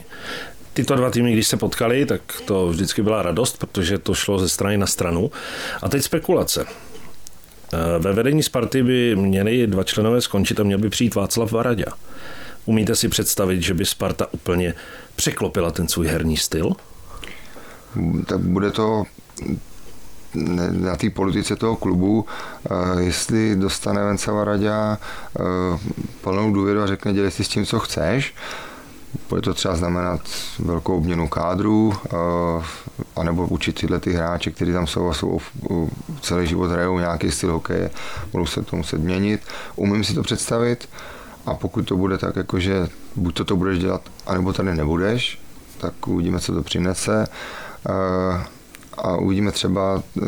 Tyto 0.73 0.95
dva 0.95 1.11
týmy, 1.11 1.33
když 1.33 1.47
se 1.47 1.57
potkali, 1.57 2.07
tak 2.07 2.21
to 2.45 2.69
vždycky 2.69 3.03
byla 3.03 3.23
radost, 3.23 3.59
protože 3.59 3.99
to 3.99 4.15
šlo 4.15 4.39
ze 4.39 4.49
strany 4.49 4.79
na 4.79 4.87
stranu. 4.87 5.31
A 5.83 5.89
teď 5.89 6.03
spekulace. 6.03 6.65
E, 6.65 7.99
ve 7.99 8.13
vedení 8.13 8.43
Sparty 8.43 8.83
by 8.83 9.17
měli 9.17 9.67
dva 9.67 9.85
členové 9.85 10.21
skončit 10.21 10.61
a 10.61 10.63
měl 10.63 10.79
by 10.79 10.91
přijít 10.91 11.15
Václav 11.15 11.53
Varadě. 11.53 11.85
Umíte 12.65 12.97
si 12.97 13.09
představit, 13.09 13.63
že 13.63 13.75
by 13.75 13.85
Sparta 13.85 14.27
úplně 14.33 14.75
překlopila 15.17 15.71
ten 15.71 15.89
svůj 15.89 16.07
herní 16.07 16.37
styl? 16.37 16.73
Tak 18.27 18.41
bude 18.41 18.71
to 18.71 19.05
na 20.71 20.97
té 20.97 21.11
politice 21.11 21.57
toho 21.57 21.77
klubu, 21.77 22.27
e, 22.97 23.03
jestli 23.03 23.57
dostane 23.57 24.05
Vencava 24.05 24.45
Radia 24.45 24.99
e, 24.99 25.43
plnou 26.21 26.53
důvěru 26.53 26.81
a 26.81 26.87
řekne, 26.87 27.13
dělej 27.13 27.31
si 27.31 27.45
s 27.45 27.49
tím, 27.49 27.67
co 27.67 27.79
chceš, 27.79 28.35
bude 29.29 29.43
to 29.43 29.55
třeba 29.55 29.77
znamenat 29.77 30.21
velkou 30.59 30.97
obměnu 30.97 31.29
kádru, 31.29 31.93
eh, 32.07 32.65
anebo 33.17 33.47
učit 33.47 33.81
tyhle 33.81 34.01
ty 34.01 34.13
hráče, 34.13 34.51
kteří 34.51 34.73
tam 34.73 34.87
jsou 34.87 35.09
a 35.09 35.15
jsou 35.15 35.41
celý 36.21 36.47
život 36.47 36.71
hrajou 36.71 36.99
nějaký 36.99 37.31
styl 37.31 37.53
hokeje, 37.53 37.91
budou 38.33 38.47
se 38.47 38.63
to 38.63 38.77
muset 38.77 39.01
měnit. 39.01 39.41
Umím 39.77 40.05
si 40.05 40.15
to 40.15 40.23
představit 40.23 40.89
a 41.47 41.55
pokud 41.55 41.83
to 41.83 41.97
bude 41.97 42.19
tak, 42.19 42.37
jakože 42.37 42.89
buď 43.17 43.35
to, 43.35 43.45
to 43.45 43.57
budeš 43.57 43.79
dělat, 43.79 44.03
anebo 44.27 44.53
tady 44.53 44.75
nebudeš, 44.75 45.39
tak 45.79 46.09
uvidíme, 46.09 46.41
co 46.41 46.55
to 46.55 46.63
přinese. 46.63 47.27
Eh, 48.99 49.03
a 49.03 49.17
uvidíme 49.17 49.53
třeba, 49.53 50.03
eh, 50.23 50.27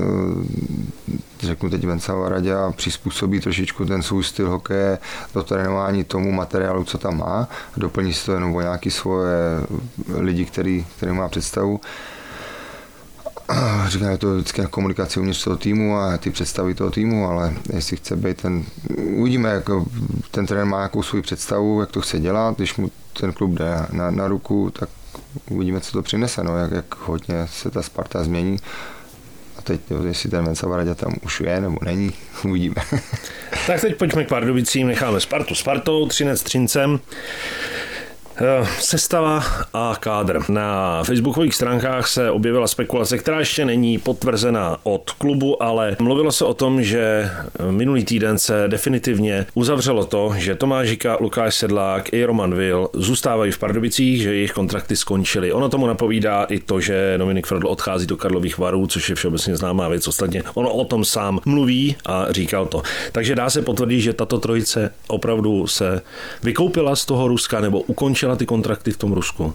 řeknu 1.40 1.70
teď 1.70 1.84
Vencava 1.84 2.28
Radě 2.28 2.54
přizpůsobí 2.76 3.40
trošičku 3.40 3.84
ten 3.84 4.02
svůj 4.02 4.24
styl 4.24 4.50
hokeje 4.50 4.98
do 5.34 5.42
trénování 5.42 6.04
tomu 6.04 6.32
materiálu, 6.32 6.84
co 6.84 6.98
tam 6.98 7.18
má, 7.18 7.48
doplní 7.76 8.14
si 8.14 8.26
to 8.26 8.32
jenom 8.32 8.54
o 8.54 8.60
nějaký 8.60 8.90
svoje 8.90 9.66
lidi, 10.14 10.44
který, 10.44 10.86
který 10.96 11.12
má 11.12 11.28
představu. 11.28 11.80
Říkám, 13.86 14.10
je 14.10 14.18
to 14.18 14.34
vždycky 14.34 14.62
na 14.62 14.68
komunikaci 14.68 15.20
uvnitř 15.20 15.44
toho 15.44 15.56
týmu 15.56 15.96
a 15.96 16.18
ty 16.18 16.30
představy 16.30 16.74
toho 16.74 16.90
týmu, 16.90 17.28
ale 17.28 17.54
jestli 17.72 17.96
chce 17.96 18.16
být 18.16 18.42
ten, 18.42 18.64
uvidíme, 19.16 19.48
jak 19.48 19.70
ten 20.30 20.46
trenér 20.46 20.66
má 20.66 20.76
nějakou 20.76 21.02
svou 21.02 21.22
představu, 21.22 21.80
jak 21.80 21.90
to 21.90 22.00
chce 22.00 22.20
dělat, 22.20 22.56
když 22.56 22.76
mu 22.76 22.90
ten 23.20 23.32
klub 23.32 23.50
jde 23.50 23.86
na, 23.92 24.10
na 24.10 24.28
ruku, 24.28 24.70
tak 24.78 24.88
uvidíme, 25.50 25.80
co 25.80 25.92
to 25.92 26.02
přinese, 26.02 26.44
no, 26.44 26.58
jak, 26.58 26.70
jak 26.70 26.96
hodně 26.98 27.46
se 27.46 27.70
ta 27.70 27.82
Sparta 27.82 28.24
změní. 28.24 28.56
teď, 29.62 29.80
jestli 30.06 30.30
ten 30.30 30.44
Vencavaradě 30.44 30.94
tam 30.94 31.14
už 31.22 31.40
je 31.40 31.60
nebo 31.60 31.76
není, 31.84 32.12
uvidíme. 32.44 32.82
tak 33.66 33.80
teď 33.80 33.96
pojďme 33.96 34.24
k 34.24 34.28
Pardubicím, 34.28 34.86
necháme 34.86 35.20
Spartu 35.20 35.54
Spartou, 35.54 36.06
Třinec 36.06 36.42
Třincem. 36.42 37.00
Eh, 38.38 38.66
sestava 38.80 39.44
a 39.72 39.96
kádr. 40.00 40.40
Na 40.48 41.02
facebookových 41.04 41.54
stránkách 41.54 42.08
se 42.08 42.30
objevila 42.30 42.66
spekulace, 42.66 43.18
která 43.18 43.38
ještě 43.38 43.64
není 43.64 43.98
potvrzená 43.98 44.76
od 44.82 45.10
klubu, 45.10 45.62
ale 45.62 45.96
mluvilo 46.00 46.32
se 46.32 46.44
o 46.44 46.54
tom, 46.54 46.82
že 46.82 47.30
minulý 47.70 48.04
týden 48.04 48.38
se 48.38 48.64
definitivně 48.68 49.46
uzavřelo 49.54 50.04
to, 50.04 50.34
že 50.36 50.54
Tomáš 50.54 50.88
Žika, 50.88 51.16
Lukáš 51.20 51.54
Sedlák 51.54 52.12
i 52.12 52.24
Roman 52.24 52.54
Vil 52.54 52.88
zůstávají 52.92 53.52
v 53.52 53.58
Pardubicích, 53.58 54.22
že 54.22 54.34
jejich 54.34 54.52
kontrakty 54.52 54.96
skončily. 54.96 55.52
Ono 55.52 55.68
tomu 55.68 55.86
napovídá 55.86 56.44
i 56.44 56.58
to, 56.58 56.80
že 56.80 57.14
Dominik 57.18 57.46
Frodl 57.46 57.68
odchází 57.68 58.06
do 58.06 58.16
Karlových 58.16 58.58
varů, 58.58 58.86
což 58.86 59.08
je 59.08 59.14
všeobecně 59.14 59.56
známá 59.56 59.88
věc. 59.88 60.08
Ostatně 60.08 60.42
ono 60.54 60.72
o 60.72 60.84
tom 60.84 61.04
sám 61.04 61.40
mluví 61.44 61.96
a 62.06 62.26
říkal 62.30 62.66
to. 62.66 62.82
Takže 63.12 63.34
dá 63.34 63.50
se 63.50 63.62
potvrdit, 63.62 64.00
že 64.00 64.12
tato 64.12 64.38
trojice 64.38 64.90
opravdu 65.08 65.66
se 65.66 66.02
vykoupila 66.42 66.96
z 66.96 67.04
toho 67.04 67.28
Ruska 67.28 67.60
nebo 67.60 67.80
ukončila 67.80 68.25
skončila 68.26 68.36
ty 68.36 68.46
kontrakty 68.46 68.90
v 68.90 68.96
tom 68.96 69.12
Rusku? 69.12 69.54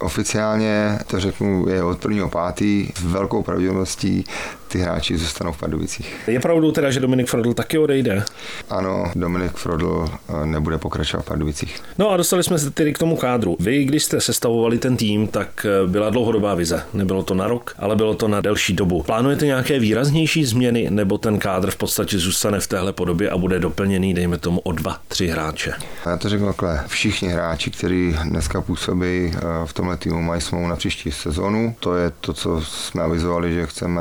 Oficiálně 0.00 0.98
to 1.06 1.20
řeknu 1.20 1.68
je 1.68 1.82
od 1.82 1.98
prvního 1.98 2.28
pátý 2.28 2.88
s 2.96 3.04
velkou 3.04 3.42
pravděpodobností 3.42 4.24
ty 4.68 4.78
hráči 4.78 5.18
zůstanou 5.18 5.52
v 5.52 5.58
Pardubicích. 5.58 6.16
Je 6.26 6.40
pravdou 6.40 6.72
teda, 6.72 6.90
že 6.90 7.00
Dominik 7.00 7.26
Frodl 7.26 7.54
taky 7.54 7.78
odejde? 7.78 8.24
Ano, 8.70 9.12
Dominik 9.14 9.52
Frodl 9.52 10.08
eh, 10.08 10.46
nebude 10.46 10.78
pokračovat 10.78 11.22
v 11.22 11.26
Pardubicích. 11.26 11.80
No 11.98 12.10
a 12.10 12.16
dostali 12.16 12.42
jsme 12.42 12.58
se 12.58 12.70
tedy 12.70 12.92
k 12.92 12.98
tomu 12.98 13.16
kádru. 13.16 13.56
Vy, 13.60 13.84
když 13.84 14.04
jste 14.04 14.20
sestavovali 14.20 14.78
ten 14.78 14.96
tým, 14.96 15.26
tak 15.26 15.66
eh, 15.66 15.88
byla 15.88 16.10
dlouhodobá 16.10 16.54
vize. 16.54 16.82
Nebylo 16.94 17.22
to 17.22 17.34
na 17.34 17.48
rok, 17.48 17.74
ale 17.78 17.96
bylo 17.96 18.14
to 18.14 18.28
na 18.28 18.40
delší 18.40 18.72
dobu. 18.72 19.02
Plánujete 19.02 19.46
nějaké 19.46 19.78
výraznější 19.78 20.44
změny, 20.44 20.86
nebo 20.90 21.18
ten 21.18 21.38
kádr 21.38 21.70
v 21.70 21.76
podstatě 21.76 22.18
zůstane 22.18 22.60
v 22.60 22.66
téhle 22.66 22.92
podobě 22.92 23.30
a 23.30 23.38
bude 23.38 23.58
doplněný, 23.58 24.14
dejme 24.14 24.38
tomu, 24.38 24.60
o 24.60 24.72
dva, 24.72 25.00
tři 25.08 25.26
hráče? 25.26 25.72
Já 26.06 26.16
to 26.16 26.28
řeknu 26.28 26.46
takhle. 26.46 26.84
Všichni 26.86 27.28
hráči, 27.28 27.70
kteří 27.70 28.16
dneska 28.24 28.60
působí 28.60 29.32
eh, 29.34 29.40
v 29.66 29.72
tomhle 29.72 29.96
týmu, 29.96 30.22
mají 30.22 30.40
smlouvu 30.40 30.68
na 30.68 30.76
příští 30.76 31.12
sezonu. 31.12 31.74
To 31.80 31.96
je 31.96 32.12
to, 32.20 32.32
co 32.32 32.60
jsme 32.60 33.02
avizovali, 33.02 33.54
že 33.54 33.66
chceme 33.66 34.00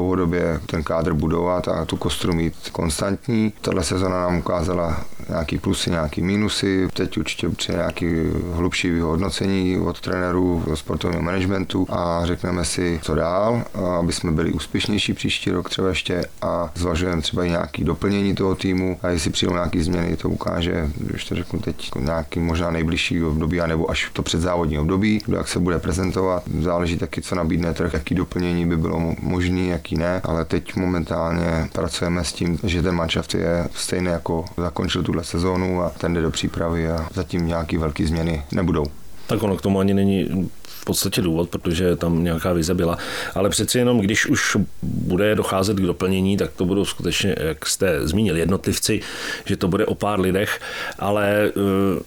dlouhodobě 0.00 0.60
ten 0.66 0.82
kádr 0.82 1.12
budovat 1.12 1.68
a 1.68 1.84
tu 1.84 1.96
kostru 1.96 2.32
mít 2.32 2.54
konstantní. 2.72 3.52
Tahle 3.60 3.84
sezona 3.84 4.20
nám 4.20 4.38
ukázala 4.38 5.04
nějaký 5.28 5.58
plusy, 5.58 5.90
nějaký 5.90 6.22
minusy. 6.22 6.88
Teď 6.94 7.18
určitě 7.18 7.48
přijde 7.48 7.78
nějaký 7.78 8.06
hlubší 8.52 8.90
vyhodnocení 8.90 9.78
od 9.78 10.00
trenérů 10.00 10.64
sportovního 10.74 11.22
managementu 11.22 11.86
a 11.90 12.20
řekneme 12.24 12.64
si, 12.64 13.00
co 13.02 13.14
dál, 13.14 13.62
aby 13.98 14.12
jsme 14.12 14.32
byli 14.32 14.52
úspěšnější 14.52 15.12
příští 15.12 15.50
rok 15.50 15.70
třeba 15.70 15.88
ještě 15.88 16.22
a 16.42 16.70
zvažujeme 16.74 17.22
třeba 17.22 17.44
i 17.44 17.50
nějaký 17.50 17.84
doplnění 17.84 18.34
toho 18.34 18.54
týmu 18.54 18.98
a 19.02 19.08
jestli 19.08 19.30
přijdou 19.30 19.52
nějaké 19.52 19.82
změny, 19.82 20.16
to 20.16 20.28
ukáže, 20.28 20.90
když 20.96 21.24
to 21.24 21.34
řeknu 21.34 21.58
teď, 21.58 21.90
nějaký 22.00 22.40
možná 22.40 22.70
nejbližší 22.70 23.24
období, 23.24 23.60
nebo 23.66 23.90
až 23.90 24.10
to 24.12 24.22
předzávodní 24.22 24.78
období, 24.78 25.22
jak 25.28 25.48
se 25.48 25.58
bude 25.58 25.78
prezentovat. 25.78 26.42
Záleží 26.60 26.96
taky, 26.98 27.22
co 27.22 27.34
nabídne 27.34 27.74
trh, 27.74 27.94
jaký 27.94 28.14
doplnění 28.14 28.66
by 28.66 28.76
bylo 28.76 29.14
možné, 29.22 29.60
jaký 29.60 29.89
jaký 29.90 30.02
ne, 30.02 30.20
ale 30.24 30.44
teď 30.44 30.76
momentálně 30.76 31.68
pracujeme 31.72 32.24
s 32.24 32.32
tím, 32.32 32.58
že 32.64 32.82
ten 32.82 32.94
manšaft 32.94 33.34
je 33.34 33.68
stejný 33.74 34.06
jako 34.06 34.44
zakončil 34.56 35.02
tuhle 35.02 35.24
sezónu 35.24 35.82
a 35.82 35.90
ten 35.90 36.14
jde 36.14 36.22
do 36.22 36.30
přípravy 36.30 36.90
a 36.90 37.08
zatím 37.14 37.46
nějaký 37.46 37.76
velké 37.76 38.06
změny 38.06 38.42
nebudou. 38.52 38.86
Tak 39.26 39.42
ono 39.42 39.56
k 39.56 39.62
tomu 39.62 39.80
ani 39.80 39.94
není 39.94 40.50
v 40.64 40.84
podstatě 40.84 41.22
důvod, 41.22 41.50
protože 41.50 41.96
tam 41.96 42.24
nějaká 42.24 42.52
vize 42.52 42.74
byla. 42.74 42.98
Ale 43.34 43.48
přeci 43.48 43.78
jenom, 43.78 44.00
když 44.00 44.26
už 44.26 44.56
bude 44.82 45.34
docházet 45.34 45.76
k 45.76 45.86
doplnění, 45.86 46.36
tak 46.36 46.50
to 46.52 46.64
budou 46.64 46.84
skutečně, 46.84 47.34
jak 47.40 47.66
jste 47.66 48.08
zmínil, 48.08 48.36
jednotlivci, 48.36 49.00
že 49.44 49.56
to 49.56 49.68
bude 49.68 49.86
o 49.86 49.94
pár 49.94 50.20
lidech, 50.20 50.60
ale 50.98 51.52
uh, 51.56 52.02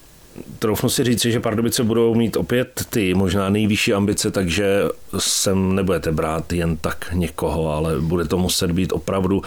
troufnu 0.60 0.90
si 0.90 1.04
říct, 1.04 1.22
že 1.22 1.40
Pardubice 1.40 1.84
budou 1.84 2.16
mít 2.16 2.38
opět 2.38 2.86
ty 2.90 3.14
možná 3.14 3.50
nejvyšší 3.50 3.94
ambice, 3.94 4.32
takže 4.32 4.84
sem 5.18 5.76
nebudete 5.76 6.12
brát 6.12 6.54
jen 6.54 6.78
tak 6.78 7.10
někoho, 7.14 7.72
ale 7.72 8.00
bude 8.00 8.26
to 8.26 8.38
muset 8.38 8.72
být 8.72 8.92
opravdu 8.92 9.42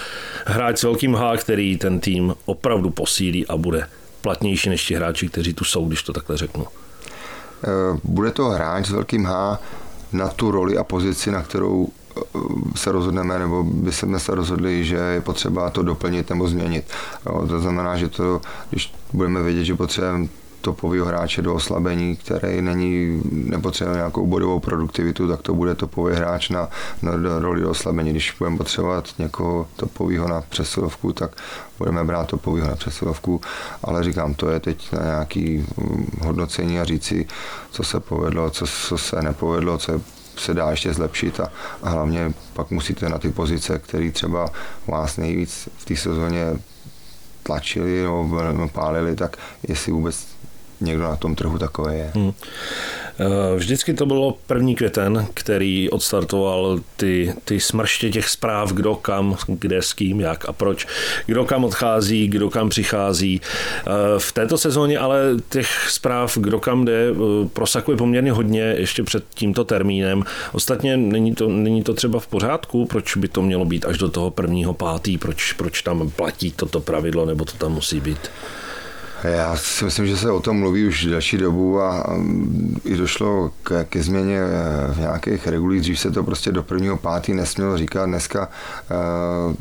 hráč 0.47 0.79
s 0.79 0.83
velkým 0.83 1.15
H, 1.15 1.37
který 1.37 1.77
ten 1.77 2.01
tým 2.01 2.35
opravdu 2.45 2.91
posílí 2.91 3.47
a 3.47 3.57
bude 3.57 3.89
platnější 4.21 4.69
než 4.69 4.87
ti 4.87 4.95
hráči, 4.95 5.29
kteří 5.29 5.55
tu 5.55 5.65
jsou, 5.65 5.89
když 5.89 6.03
to 6.03 6.13
takhle 6.13 6.37
řeknu. 6.37 6.67
Eh, 7.65 8.01
bude 8.05 8.31
to 8.31 8.45
hráč 8.45 8.87
s 8.87 8.91
velkým 8.91 9.27
H 9.27 9.59
na 10.13 10.29
tu 10.29 10.51
roli 10.51 10.79
a 10.79 10.85
pozici, 10.85 11.31
na 11.31 11.43
kterou 11.43 11.89
eh, 11.89 12.21
se 12.77 12.93
rozhodneme, 12.93 13.39
nebo 13.39 13.65
by 13.65 13.93
jsme 13.93 14.19
se 14.21 14.35
rozhodli, 14.35 14.85
že 14.85 14.97
je 14.97 15.21
potřeba 15.21 15.71
to 15.71 15.83
doplnit 15.83 16.31
nebo 16.31 16.49
změnit. 16.49 16.85
to 17.49 17.61
znamená, 17.61 17.97
že 17.97 18.09
to, 18.09 18.41
když 18.71 18.95
budeme 19.13 19.43
vědět, 19.43 19.65
že 19.65 19.75
potřebujeme 19.75 20.29
topového 20.61 21.07
hráče 21.07 21.43
do 21.43 21.55
oslabení, 21.55 22.17
který 22.17 22.63
není, 22.63 23.23
nepotřebuje 23.33 23.97
nějakou 23.97 24.27
bodovou 24.27 24.61
produktivitu, 24.61 25.29
tak 25.29 25.43
to 25.43 25.55
bude 25.55 25.75
topový 25.75 26.15
hráč 26.15 26.49
na, 26.49 26.69
na 27.03 27.13
roli 27.39 27.61
do 27.61 27.71
oslabení. 27.71 28.11
Když 28.11 28.35
budeme 28.39 28.57
potřebovat 28.57 29.09
někoho 29.19 29.69
topového 29.77 30.29
na 30.29 30.41
přesilovku, 30.41 31.13
tak 31.13 31.31
budeme 31.79 32.05
brát 32.05 32.29
topového 32.29 32.69
na 32.69 32.77
přesilovku, 32.77 33.41
ale 33.83 34.05
říkám, 34.05 34.35
to 34.35 34.51
je 34.51 34.61
teď 34.61 34.93
na 34.93 35.03
nějaký 35.03 35.67
hm, 35.77 36.07
hodnocení 36.21 36.81
a 36.81 36.85
říci, 36.85 37.27
co 37.71 37.83
se 37.85 38.01
povedlo, 38.01 38.51
co, 38.51 38.67
co 38.67 38.99
se 38.99 39.23
nepovedlo, 39.23 39.79
co 39.79 40.01
se 40.37 40.55
dá 40.55 40.71
ještě 40.71 40.93
zlepšit 40.93 41.41
a, 41.41 41.49
a 41.83 41.91
hlavně 41.91 42.33
pak 42.53 42.71
musíte 42.71 43.09
na 43.09 43.19
ty 43.19 43.31
pozice, 43.31 43.79
které 43.79 44.11
třeba 44.11 44.49
vás 44.87 45.17
nejvíc 45.17 45.69
v 45.77 45.85
té 45.85 45.97
sezóně 45.97 46.57
tlačili 47.47 48.03
nebo 48.53 48.69
pálili, 48.69 49.17
tak 49.17 49.37
jestli 49.69 49.93
vůbec 49.93 50.27
někdo 50.81 51.03
na 51.03 51.17
tom 51.17 51.35
trhu 51.35 51.59
takové 51.59 51.97
je. 51.97 52.11
Hmm. 52.15 52.33
Eh, 53.19 53.57
vždycky 53.57 53.95
to 53.95 54.07
bylo 54.07 54.39
první 54.47 54.75
květen, 54.75 55.27
který 55.35 55.91
odstartoval 55.91 56.79
ty, 56.97 57.35
ty 57.45 57.61
smrště 57.61 58.11
těch 58.11 58.29
zpráv, 58.29 58.73
kdo 58.73 58.95
kam, 58.95 59.37
kde, 59.47 59.83
s 59.83 59.93
kým, 59.93 60.21
jak 60.21 60.49
a 60.49 60.53
proč, 60.53 60.87
kdo 61.27 61.45
kam 61.45 61.65
odchází, 61.65 62.29
kdo 62.29 62.51
kam 62.51 62.69
přichází. 62.69 63.41
Eh, 63.41 63.91
v 64.19 64.33
této 64.33 64.59
sezóně 64.59 64.99
ale 64.99 65.21
těch 65.49 65.87
zpráv, 65.91 66.39
kdo 66.39 66.61
kam 66.61 66.85
jde, 66.85 67.11
eh, 67.11 67.49
prosakuje 67.53 67.97
poměrně 67.97 68.33
hodně 68.33 68.61
ještě 68.61 69.03
před 69.03 69.25
tímto 69.35 69.65
termínem. 69.65 70.25
Ostatně 70.53 70.97
není 70.97 71.35
to, 71.35 71.49
není 71.49 71.83
to 71.83 71.95
třeba 71.95 72.21
v 72.21 72.27
pořádku, 72.27 72.87
proč 72.87 73.17
by 73.17 73.29
to 73.29 73.43
mělo 73.43 73.65
být 73.65 73.85
až 73.85 73.99
do 73.99 74.09
toho 74.09 74.31
prvního 74.31 74.75
pátý, 74.75 75.19
proč, 75.19 75.53
proč 75.53 75.83
tam 75.83 76.11
platí 76.11 76.53
toto 76.53 76.81
pravidlo, 76.81 77.27
nebo 77.27 77.45
to 77.45 77.53
tam 77.53 77.73
musí 77.73 78.01
být? 78.01 78.31
Já 79.25 79.57
si 79.57 79.85
myslím, 79.85 80.07
že 80.07 80.17
se 80.17 80.31
o 80.31 80.41
tom 80.41 80.59
mluví 80.59 80.87
už 80.89 81.05
delší 81.05 81.39
dobu 81.39 81.81
a 81.81 82.17
i 82.85 82.97
došlo 82.97 83.51
ke, 83.63 83.85
ke 83.85 84.03
změně 84.03 84.39
eh, 84.39 84.93
v 84.93 84.99
nějakých 84.99 85.47
regulích. 85.47 85.81
Dřív 85.81 86.01
se 86.01 86.11
to 86.11 86.23
prostě 86.23 86.53
do 86.53 86.63
prvního 86.63 86.97
pátý 86.97 87.35
nesmělo 87.35 87.79
říkat. 87.79 88.07
Dneska, 88.07 88.49
eh, 88.91 89.57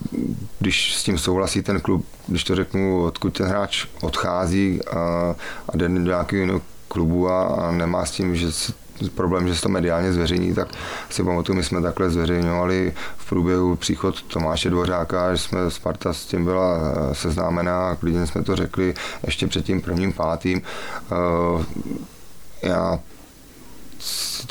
když 0.59 0.95
s 0.95 1.03
tím 1.03 1.17
souhlasí 1.17 1.61
ten 1.61 1.81
klub, 1.81 2.05
když 2.27 2.43
to 2.43 2.55
řeknu, 2.55 3.03
odkud 3.03 3.37
ten 3.37 3.47
hráč 3.47 3.85
odchází 4.01 4.79
a, 4.85 4.99
a 5.69 5.77
jde 5.77 5.89
do 5.89 5.99
nějakého 5.99 6.61
klubu 6.87 7.29
a, 7.29 7.43
a 7.43 7.71
nemá 7.71 8.05
s 8.05 8.11
tím, 8.11 8.35
že 8.35 8.51
problém, 9.15 9.47
že 9.47 9.55
se 9.55 9.61
to 9.61 9.69
mediálně 9.69 10.13
zveřejní, 10.13 10.53
tak 10.53 10.67
si 11.09 11.23
pamatuju, 11.23 11.55
my 11.55 11.63
jsme 11.63 11.81
takhle 11.81 12.09
zveřejňovali 12.09 12.93
v 13.17 13.29
průběhu 13.29 13.75
příchod 13.75 14.21
Tomáše 14.21 14.69
Dvořáka, 14.69 15.35
že 15.35 15.41
jsme 15.41 15.71
Sparta 15.71 16.13
s 16.13 16.25
tím 16.25 16.43
byla 16.43 16.77
eh, 16.77 17.15
seznámená 17.15 17.89
a 17.89 17.95
klidně 17.95 18.27
jsme 18.27 18.43
to 18.43 18.55
řekli 18.55 18.93
ještě 19.25 19.47
před 19.47 19.65
tím 19.65 19.81
prvním 19.81 20.13
pátým. 20.13 20.61
Eh, 22.63 22.99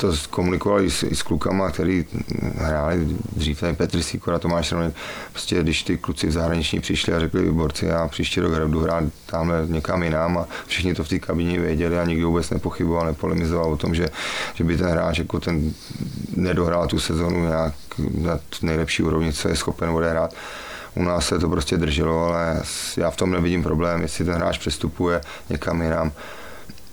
já 0.03 0.11
to 0.11 0.17
komunikovali 0.29 0.85
i 0.85 0.91
s, 0.91 1.03
s 1.03 1.23
klukama, 1.23 1.71
který 1.71 2.05
hráli 2.57 3.07
dřív, 3.35 3.59
tady 3.59 3.73
Petr 3.73 4.01
Sikora, 4.01 4.39
Tomáš 4.39 4.71
Ronek, 4.71 4.95
prostě 5.31 5.63
když 5.63 5.83
ty 5.83 5.97
kluci 5.97 6.27
v 6.27 6.31
zahraniční 6.31 6.79
přišli 6.79 7.13
a 7.13 7.19
řekli, 7.19 7.51
borci, 7.51 7.85
já 7.85 8.07
příští 8.07 8.39
rok 8.39 8.51
budu 8.67 8.79
hrát 8.79 9.03
tamhle 9.25 9.65
někam 9.67 10.03
jinam 10.03 10.37
a 10.37 10.47
všichni 10.67 10.93
to 10.93 11.03
v 11.03 11.09
té 11.09 11.19
kabině 11.19 11.59
věděli 11.59 11.99
a 11.99 12.05
nikdo 12.05 12.27
vůbec 12.27 12.49
nepochyboval, 12.49 13.05
nepolemizoval 13.05 13.73
o 13.73 13.77
tom, 13.77 13.95
že, 13.95 14.07
že 14.53 14.63
by 14.63 14.77
ten 14.77 14.87
hráč 14.87 15.17
jako 15.19 15.39
ten 15.39 15.73
nedohrál 16.35 16.87
tu 16.87 16.99
sezonu 16.99 17.47
nějak 17.47 17.73
na 17.97 18.39
nejlepší 18.61 19.03
úrovni, 19.03 19.33
co 19.33 19.49
je 19.49 19.55
schopen 19.55 19.89
odehrát. 19.89 20.33
U 20.95 21.03
nás 21.03 21.27
se 21.27 21.39
to 21.39 21.49
prostě 21.49 21.77
drželo, 21.77 22.25
ale 22.25 22.61
já 22.97 23.11
v 23.11 23.15
tom 23.15 23.31
nevidím 23.31 23.63
problém, 23.63 24.01
jestli 24.01 24.25
ten 24.25 24.33
hráč 24.33 24.57
přestupuje 24.57 25.21
někam 25.49 25.81
jinam 25.81 26.11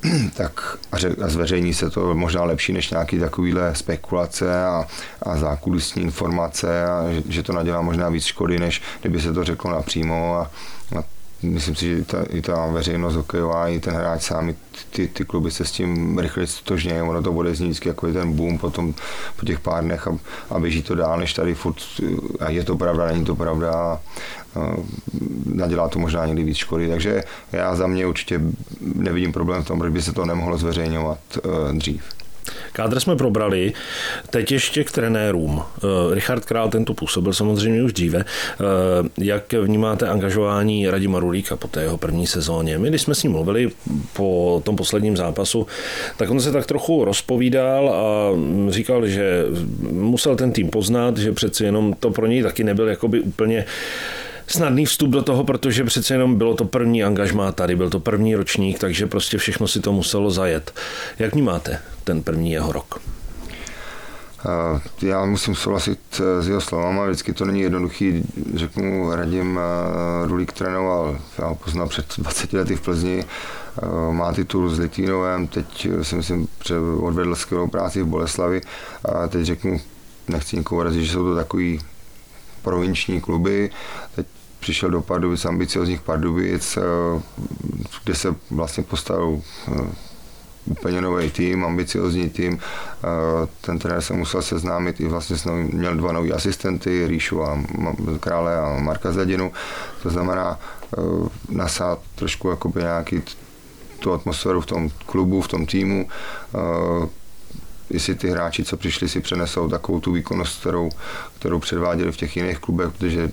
tak 0.35 0.79
a, 0.93 0.99
řek, 0.99 1.23
a 1.23 1.29
zveřejní 1.29 1.75
se 1.75 1.91
to 1.91 2.15
možná 2.15 2.45
lepší 2.45 2.73
než 2.73 2.91
nějaký 2.91 3.19
takovýhle 3.19 3.75
spekulace 3.75 4.65
a, 4.65 4.87
a 5.23 5.37
zákulisní 5.37 6.03
informace 6.03 6.85
a 6.85 7.13
že, 7.13 7.23
že 7.29 7.43
to 7.43 7.53
nadělá 7.53 7.81
možná 7.81 8.09
víc 8.09 8.25
škody, 8.25 8.59
než 8.59 8.83
kdyby 9.01 9.21
se 9.21 9.33
to 9.33 9.45
řeklo 9.45 9.71
napřímo 9.71 10.37
a, 10.37 10.51
a 10.99 11.03
myslím 11.43 11.77
si, 11.77 11.87
že 11.87 11.99
i 11.99 12.05
ta, 12.05 12.23
i 12.31 12.43
ta 12.43 12.67
veřejnost 12.67 13.15
hokejová, 13.15 13.69
i 13.69 13.81
ten 13.81 13.95
hráč 13.95 14.23
sám, 14.23 14.55
ty, 14.91 15.09
ty 15.09 15.25
kluby 15.25 15.51
se 15.51 15.65
s 15.65 15.73
tím 15.73 16.19
rychle 16.19 16.47
stožně, 16.47 17.03
ono 17.03 17.23
to 17.23 17.33
bude 17.33 17.55
znít 17.55 17.67
vždycky 17.67 17.89
jako 17.89 18.13
ten 18.13 18.33
boom 18.33 18.59
potom 18.59 18.95
po 19.37 19.47
těch 19.47 19.61
pár 19.61 19.85
dnech 19.85 20.09
a, 20.09 20.19
a 20.51 20.59
běží 20.59 20.83
to 20.83 20.95
dál, 20.95 21.19
než 21.19 21.33
tady 21.33 21.55
furt, 21.55 21.77
a 22.41 22.51
je 22.51 22.65
to 22.65 22.77
pravda, 22.77 23.07
není 23.07 23.25
to 23.25 23.37
pravda, 23.37 23.73
a, 23.73 24.01
a 24.61 24.77
nadělá 25.45 25.89
to 25.89 25.99
možná 25.99 26.27
někdy 26.27 26.45
víc 26.45 26.57
škody, 26.57 26.89
takže 26.89 27.23
já 27.53 27.75
za 27.75 27.87
mě 27.87 28.07
určitě 28.07 28.41
nevidím 28.81 29.33
problém 29.33 29.63
v 29.63 29.67
tom, 29.67 29.79
proč 29.79 29.93
by 29.93 30.03
se 30.03 30.13
to 30.13 30.27
nemohlo 30.27 30.59
zveřejňovat 30.59 31.19
uh, 31.45 31.73
dřív. 31.73 32.22
Kádr 32.73 33.01
jsme 33.01 33.17
probrali, 33.17 33.73
teď 34.31 34.53
ještě 34.53 34.85
k 34.85 34.93
trenérům. 34.93 35.63
Eh, 35.63 36.15
Richard 36.15 36.45
Král 36.45 36.69
tento 36.69 36.95
působil 36.95 37.33
samozřejmě 37.33 37.83
už 37.83 37.93
dříve. 37.93 38.25
Eh, 38.25 38.65
jak 39.19 39.53
vnímáte 39.53 40.09
angažování 40.09 40.91
Radima 40.91 41.21
Rulíka 41.21 41.57
po 41.57 41.69
té 41.69 41.83
jeho 41.83 41.99
první 41.99 42.27
sezóně? 42.27 42.79
My, 42.79 42.89
když 42.89 43.03
jsme 43.03 43.15
s 43.15 43.23
ním 43.23 43.33
mluvili 43.33 43.71
po 44.13 44.63
tom 44.65 44.77
posledním 44.77 45.17
zápasu, 45.17 45.67
tak 46.17 46.31
on 46.31 46.41
se 46.41 46.53
tak 46.53 46.67
trochu 46.67 47.05
rozpovídal 47.05 47.91
a 47.91 48.31
říkal, 48.71 49.07
že 49.07 49.45
musel 49.91 50.37
ten 50.37 50.53
tým 50.53 50.69
poznat, 50.69 51.17
že 51.17 51.33
přeci 51.33 51.65
jenom 51.65 51.95
to 52.01 52.11
pro 52.11 52.27
něj 52.27 52.43
taky 52.43 52.65
nebyl 52.65 52.89
jakoby 52.89 53.21
úplně 53.21 53.65
snadný 54.53 54.87
vstup 54.87 55.11
do 55.11 55.23
toho, 55.23 55.45
protože 55.45 55.85
přece 55.85 56.15
jenom 56.15 56.37
bylo 56.37 56.55
to 56.55 56.65
první 56.65 57.05
angažmá 57.05 57.53
tady, 57.53 57.77
byl 57.77 57.91
to 57.91 58.01
první 58.01 58.35
ročník, 58.35 58.79
takže 58.79 59.07
prostě 59.07 59.39
všechno 59.39 59.69
si 59.69 59.81
to 59.81 59.93
muselo 59.93 60.31
zajet. 60.31 60.75
Jak 61.19 61.33
vnímáte 61.33 61.79
ten 62.05 62.23
první 62.23 62.53
jeho 62.53 62.73
rok? 62.73 63.01
Já 65.03 65.25
musím 65.25 65.55
souhlasit 65.55 65.99
s 66.41 66.49
jeho 66.49 66.61
slovama, 66.61 67.07
vždycky 67.07 67.33
to 67.33 67.45
není 67.45 67.61
jednoduchý, 67.61 68.23
řeknu, 68.55 69.15
radím, 69.15 69.61
Rulík 70.25 70.53
trénoval, 70.53 71.19
já 71.39 71.47
ho 71.47 71.55
poznal 71.55 71.89
před 71.89 72.07
20 72.19 72.53
lety 72.53 72.77
v 72.77 72.81
Plzni, 72.81 73.25
má 74.11 74.33
titul 74.33 74.69
s 74.69 74.79
Litvínovem, 74.79 75.47
teď 75.47 75.89
si 76.03 76.15
myslím, 76.15 76.49
že 76.67 76.79
odvedl 76.79 77.35
skvělou 77.35 77.69
práci 77.69 78.03
v 78.03 78.07
Boleslavi 78.07 78.61
a 79.05 79.29
teď 79.29 79.47
řeknu, 79.47 79.81
nechci 80.29 80.57
nikoho 80.57 80.83
razit, 80.83 81.05
že 81.05 81.13
jsou 81.13 81.25
to 81.25 81.35
takový 81.35 81.81
provinční 82.63 83.21
kluby. 83.21 83.71
Teď 84.17 84.27
přišel 84.63 84.91
do 84.91 85.03
Pardubic, 85.03 85.45
ambiciozních 85.45 86.01
Pardubic, 86.01 86.77
eh, 86.77 86.83
kde 88.05 88.15
se 88.15 88.35
vlastně 88.51 88.83
postavil 88.83 89.43
eh, 89.69 89.87
úplně 90.65 91.01
nový 91.01 91.31
tým, 91.31 91.65
ambiciozní 91.65 92.31
tým. 92.31 92.59
Eh, 92.59 93.49
ten 93.61 93.79
trenér 93.79 94.01
se 94.01 94.15
musel 94.15 94.43
seznámit 94.43 95.01
i 95.01 95.09
vlastně 95.09 95.37
s 95.37 95.45
novým, 95.45 95.71
měl 95.73 95.95
dva 95.95 96.13
nový 96.13 96.33
asistenty, 96.33 97.07
Ríšu 97.07 97.43
a 97.43 97.59
Krále 98.21 98.57
a 98.57 98.79
Marka 98.81 99.13
Zadinu. 99.13 99.53
To 100.03 100.11
znamená 100.11 100.59
nasát 101.49 101.99
trošku 102.15 102.51
jakoby 102.51 102.81
nějaký 102.81 103.23
tu 103.99 104.13
atmosféru 104.13 104.61
v 104.61 104.67
tom 104.67 104.91
klubu, 105.07 105.41
v 105.41 105.49
tom 105.49 105.67
týmu, 105.67 106.09
jestli 107.93 108.15
ty 108.15 108.31
hráči, 108.31 108.65
co 108.65 108.77
přišli, 108.77 109.09
si 109.09 109.21
přenesou 109.21 109.69
takovou 109.69 110.01
tu 110.01 110.13
výkonnost, 110.13 110.61
kterou, 110.61 110.91
kterou 111.39 111.59
předváděli 111.59 112.13
v 112.13 112.17
těch 112.17 112.37
jiných 112.37 112.59
klubech, 112.59 112.91
protože 112.93 113.31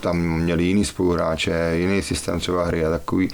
tam 0.00 0.18
měli 0.18 0.64
jiný 0.64 0.84
spoluhráče, 0.84 1.72
jiný 1.74 2.02
systém 2.02 2.40
třeba 2.40 2.64
hry 2.64 2.84
a 2.84 2.90
takový. 2.90 3.28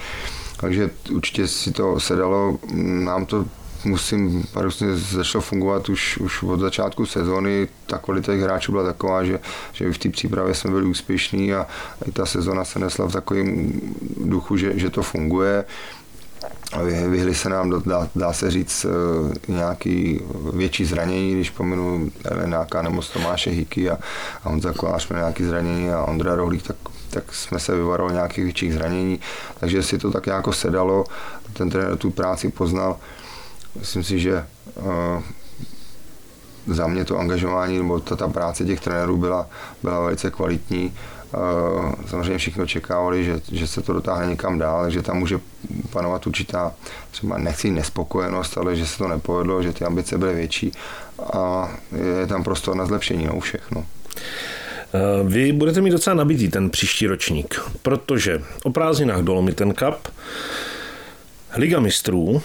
Takže 0.57 0.91
určitě 1.11 1.49
si 1.49 1.73
to 1.73 2.01
sedalo, 2.01 2.59
nám 3.05 3.27
to 3.27 3.45
musím 3.85 4.45
paradoxně 4.53 4.97
začalo 4.97 5.43
fungovat 5.43 5.89
už, 5.89 6.19
už 6.19 6.43
od 6.43 6.61
začátku 6.61 7.07
sezóny. 7.07 7.69
Ta 7.87 7.99
kvalita 7.99 8.33
těch 8.33 8.43
hráčů 8.43 8.73
byla 8.73 8.85
taková, 8.85 9.25
že, 9.25 9.41
že 9.73 9.93
v 9.93 9.99
té 9.99 10.09
přípravě 10.09 10.55
jsme 10.55 10.71
byli 10.71 10.87
úspěšní 10.87 11.55
a 11.55 11.67
i 12.07 12.13
ta 12.13 12.27
sezona 12.27 12.65
se 12.65 12.79
nesla 12.79 13.07
v 13.07 13.13
takovém 13.13 13.73
duchu, 14.17 14.57
že, 14.57 14.79
že 14.79 14.91
to 14.91 15.03
funguje 15.03 15.65
vyhli 17.09 17.35
se 17.35 17.49
nám, 17.49 17.83
dá, 17.83 18.09
dá 18.15 18.33
se 18.33 18.51
říct, 18.51 18.87
eh, 18.89 19.53
nějaký 19.53 20.21
větší 20.53 20.85
zranění, 20.85 21.35
když 21.35 21.51
pominu 21.51 22.11
nějaká 22.45 22.83
nemoc 22.83 23.11
Tomáše 23.11 23.51
Hiky 23.51 23.91
a, 23.91 23.99
a 24.45 24.49
Honza 24.49 24.73
Kolář 24.73 25.09
měl 25.09 25.21
nějaký 25.21 25.45
zranění 25.45 25.91
a 25.91 26.05
Ondra 26.05 26.35
Rohlík, 26.35 26.63
tak, 26.63 26.77
tak 27.11 27.35
jsme 27.35 27.59
se 27.59 27.75
vyvarovali 27.75 28.15
nějakých 28.15 28.45
větších 28.45 28.75
zranění, 28.75 29.21
takže 29.61 29.83
si 29.83 29.99
to 29.99 30.11
tak 30.11 30.27
jako 30.27 30.53
sedalo, 30.53 31.05
ten 31.53 31.71
trenér 31.71 31.97
tu 31.97 32.11
práci 32.11 32.49
poznal. 32.49 32.97
Myslím 33.79 34.05
si, 34.05 34.19
že 34.19 34.47
uh, 34.75 35.23
za 36.67 36.87
mě 36.87 37.05
to 37.05 37.19
angažování 37.19 37.79
nebo 37.79 38.01
ta, 38.01 38.17
ta 38.17 38.29
práce 38.29 38.65
těch 38.65 38.81
trenérů 38.81 39.17
byla, 39.17 39.49
byla 39.83 40.01
velice 40.01 40.31
kvalitní 40.31 40.93
Eh, 40.93 41.22
samozřejmě 42.07 42.39
všichni 42.39 42.63
očekávali, 42.63 43.25
že, 43.25 43.41
že 43.53 43.67
se 43.67 43.83
to 43.83 43.93
dotáhne 43.93 44.27
někam 44.27 44.59
dál, 44.59 44.91
že 44.91 45.03
tam 45.03 45.19
může 45.19 45.41
panovat 45.91 46.27
určitá, 46.27 46.75
třeba 47.11 47.39
nechci 47.39 47.71
nespokojenost, 47.71 48.59
ale 48.59 48.77
že 48.77 48.87
se 48.87 48.99
to 48.99 49.09
nepovedlo, 49.09 49.63
že 49.63 49.73
ty 49.73 49.85
ambice 49.85 50.19
byly 50.19 50.35
větší 50.35 50.73
a 51.33 51.73
je 52.21 52.27
tam 52.27 52.45
prostor 52.45 52.77
na 52.77 52.87
zlepšení 52.87 53.27
na 53.27 53.33
všechno. 53.41 53.87
Eh, 54.95 55.25
vy 55.25 55.53
budete 55.53 55.81
mít 55.81 55.91
docela 55.91 56.15
nabitý 56.15 56.49
ten 56.49 56.71
příští 56.71 57.07
ročník, 57.07 57.61
protože 57.83 58.43
o 58.65 58.71
prázdninách 58.71 59.21
Dolomiten 59.21 59.75
Cup, 59.75 60.09
Liga 61.57 61.81
mistrů, 61.81 62.43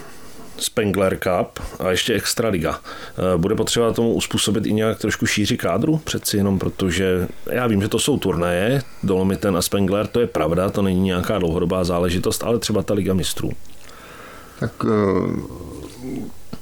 Spengler 0.59 1.17
Cup 1.17 1.59
a 1.79 1.91
ještě 1.91 2.13
Extraliga. 2.13 2.79
Eh, 2.79 3.37
bude 3.37 3.55
potřeba 3.55 3.93
tomu 3.93 4.13
uspůsobit 4.13 4.65
i 4.65 4.73
nějak 4.73 4.99
trošku 4.99 5.25
šíři 5.25 5.57
kádru? 5.57 5.97
Přeci 5.97 6.37
jenom 6.37 6.59
protože 6.59 7.27
já 7.45 7.67
vím, 7.67 7.81
že 7.81 7.87
to 7.87 7.99
jsou 7.99 8.17
turnaje, 8.17 8.81
Dolomiten 9.03 9.57
a 9.57 9.61
Spengler, 9.61 10.07
to 10.07 10.19
je 10.19 10.27
pravda, 10.27 10.69
to 10.69 10.81
není 10.81 11.01
nějaká 11.01 11.39
dlouhodobá 11.39 11.83
záležitost, 11.83 12.43
ale 12.43 12.59
třeba 12.59 12.83
ta 12.83 12.93
Liga 12.93 13.13
mistrů. 13.13 13.51
Tak 14.59 14.71
eh, 14.85 15.41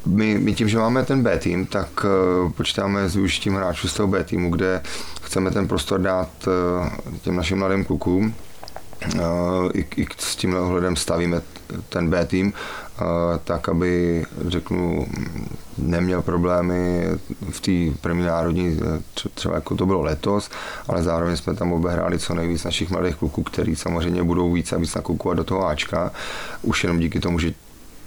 my, 0.05 0.39
my 0.39 0.53
tím, 0.53 0.69
že 0.69 0.77
máme 0.77 1.05
ten 1.05 1.23
B 1.23 1.39
tým, 1.39 1.65
tak 1.65 2.05
eh, 2.05 2.51
počítáme 2.57 3.09
s 3.09 3.15
využitím 3.15 3.55
hráčů 3.55 3.87
z 3.87 3.93
toho 3.93 4.07
B 4.07 4.23
týmu, 4.23 4.49
kde 4.49 4.81
chceme 5.21 5.51
ten 5.51 5.67
prostor 5.67 6.01
dát 6.01 6.29
těm 7.21 7.35
našim 7.35 7.57
mladým 7.57 7.85
klukům, 7.85 8.33
i, 9.73 9.85
i 9.97 10.07
s 10.17 10.35
tímhle 10.35 10.59
ohledem 10.59 10.95
stavíme 10.95 11.41
ten 11.89 12.09
B 12.09 12.25
tým, 12.25 12.53
tak 13.43 13.69
aby, 13.69 14.25
řeknu, 14.47 15.07
neměl 15.77 16.21
problémy 16.21 17.07
v 17.49 17.59
té 17.59 17.97
první 18.01 18.23
národní, 18.25 18.79
třeba 19.33 19.55
jako 19.55 19.75
to 19.75 19.85
bylo 19.85 20.01
letos, 20.01 20.49
ale 20.87 21.03
zároveň 21.03 21.37
jsme 21.37 21.55
tam 21.55 21.73
obehráli 21.73 22.19
co 22.19 22.33
nejvíc 22.33 22.63
našich 22.63 22.89
mladých 22.89 23.15
kluků, 23.15 23.43
který 23.43 23.75
samozřejmě 23.75 24.23
budou 24.23 24.51
víc 24.51 24.73
a 24.73 24.77
víc 24.77 24.95
nakoukovat 24.95 25.37
do 25.37 25.43
toho 25.43 25.67
Ačka, 25.67 26.11
už 26.61 26.83
jenom 26.83 26.99
díky 26.99 27.19
tomu, 27.19 27.39
že 27.39 27.53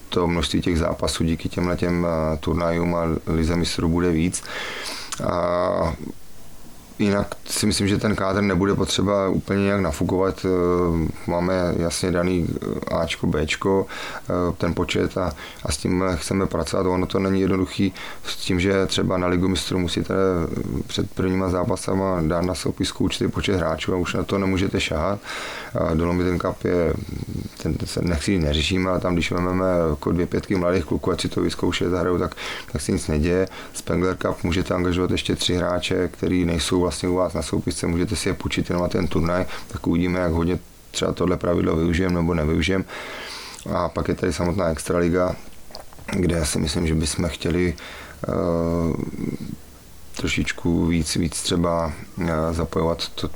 to 0.08 0.26
množství 0.26 0.60
těch 0.60 0.78
zápasů 0.78 1.24
díky 1.24 1.48
těmhle 1.48 1.76
těm 1.76 2.06
turnajům 2.40 2.94
a 2.94 3.02
lize 3.26 3.56
mistrů 3.56 3.88
bude 3.88 4.10
víc. 4.10 4.42
A 5.24 5.94
Jinak 6.98 7.34
si 7.46 7.66
myslím, 7.66 7.88
že 7.88 7.98
ten 7.98 8.16
kádr 8.16 8.40
nebude 8.40 8.74
potřeba 8.74 9.28
úplně 9.28 9.62
nějak 9.62 9.80
nafukovat. 9.80 10.46
Eh, 10.46 11.08
máme 11.26 11.74
jasně 11.76 12.12
daný 12.12 12.46
eh, 12.48 12.94
Ačko, 12.94 13.26
Bčko, 13.26 13.86
eh, 14.30 14.32
ten 14.58 14.74
počet 14.74 15.18
a, 15.18 15.32
a 15.64 15.72
s 15.72 15.76
tím 15.76 16.04
chceme 16.14 16.46
pracovat. 16.46 16.86
Ono 16.86 17.06
to 17.06 17.18
není 17.18 17.40
jednoduchý 17.40 17.94
s 18.24 18.36
tím, 18.36 18.60
že 18.60 18.86
třeba 18.86 19.18
na 19.18 19.26
ligu 19.26 19.48
mistrů 19.48 19.78
musíte 19.78 20.14
před 20.86 21.10
prvníma 21.10 21.48
zápasama 21.48 22.22
dát 22.22 22.44
na 22.44 22.54
soupisku 22.54 23.04
určitý 23.04 23.28
počet 23.28 23.56
hráčů 23.56 23.94
a 23.94 23.96
už 23.96 24.14
na 24.14 24.22
to 24.22 24.38
nemůžete 24.38 24.80
šahat. 24.80 25.20
Ten 26.28 26.38
kap 26.38 26.64
je, 26.64 26.94
ten, 27.62 27.74
ten 27.74 27.88
se 27.88 28.00
nechci 28.02 28.38
neřešíme, 28.38 28.90
ale 28.90 29.00
tam, 29.00 29.14
když 29.14 29.30
máme 29.30 29.64
jako 29.90 30.12
dvě 30.12 30.26
pětky 30.26 30.56
mladých 30.56 30.84
kluků, 30.84 31.10
ať 31.10 31.20
si 31.20 31.28
to 31.28 31.40
vyzkoušet, 31.40 31.90
zahrajou, 31.90 32.18
tak, 32.18 32.34
tak 32.72 32.82
se 32.82 32.92
nic 32.92 33.08
neděje. 33.08 33.48
Spengler 33.72 34.16
Cup 34.16 34.44
můžete 34.44 34.74
angažovat 34.74 35.10
ještě 35.10 35.36
tři 35.36 35.54
hráče, 35.54 36.08
který 36.08 36.44
nejsou 36.44 36.87
vlastně 36.88 37.08
u 37.08 37.14
vás 37.14 37.34
na 37.34 37.42
soupisce, 37.42 37.86
můžete 37.86 38.16
si 38.16 38.28
je 38.28 38.34
půjčit 38.34 38.70
jenom 38.70 38.82
na 38.82 38.88
ten 38.88 39.08
turnaj, 39.08 39.44
tak 39.68 39.86
uvidíme, 39.86 40.18
jak 40.20 40.32
hodně 40.32 40.58
třeba 40.90 41.12
tohle 41.12 41.36
pravidlo 41.36 41.76
využijeme 41.76 42.14
nebo 42.14 42.34
nevyužijeme. 42.34 42.84
A 43.74 43.88
pak 43.88 44.08
je 44.08 44.14
tady 44.14 44.32
samotná 44.32 44.68
Extraliga, 44.68 45.36
kde 46.12 46.36
já 46.36 46.44
si 46.44 46.58
myslím, 46.58 46.86
že 46.86 46.94
bychom 46.94 47.28
chtěli 47.28 47.74
uh, 48.28 48.96
trošičku 50.16 50.86
víc, 50.86 51.16
víc 51.16 51.42
třeba 51.42 51.92
uh, 52.16 52.26
zapojovat 52.50 53.08
to, 53.08 53.30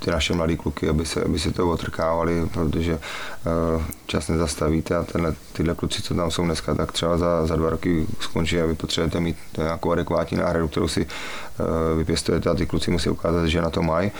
ty 0.00 0.10
naše 0.10 0.34
mladé 0.34 0.56
kluky, 0.56 0.88
aby 0.88 1.06
se, 1.06 1.24
aby 1.24 1.38
se 1.38 1.52
to 1.52 1.70
otrkávali, 1.70 2.48
protože 2.54 2.94
uh, 2.94 3.82
čas 4.06 4.28
nezastavíte 4.28 4.96
a 4.96 5.02
tenhle, 5.02 5.34
tyhle 5.52 5.74
kluci, 5.74 6.02
co 6.02 6.14
tam 6.14 6.30
jsou 6.30 6.44
dneska, 6.44 6.74
tak 6.74 6.92
třeba 6.92 7.18
za, 7.18 7.46
za 7.46 7.56
dva 7.56 7.70
roky 7.70 8.06
skončí 8.20 8.60
a 8.60 8.66
vy 8.66 8.74
potřebujete 8.74 9.20
mít 9.20 9.36
nějakou 9.56 9.92
adekvátní 9.92 10.38
náhradu, 10.38 10.68
kterou 10.68 10.88
si 10.88 11.06
uh, 11.06 11.98
vypěstujete 11.98 12.50
a 12.50 12.54
ty 12.54 12.66
kluci 12.66 12.90
musí 12.90 13.10
ukázat, 13.10 13.46
že 13.46 13.62
na 13.62 13.70
to 13.70 13.82
mají. 13.82 14.10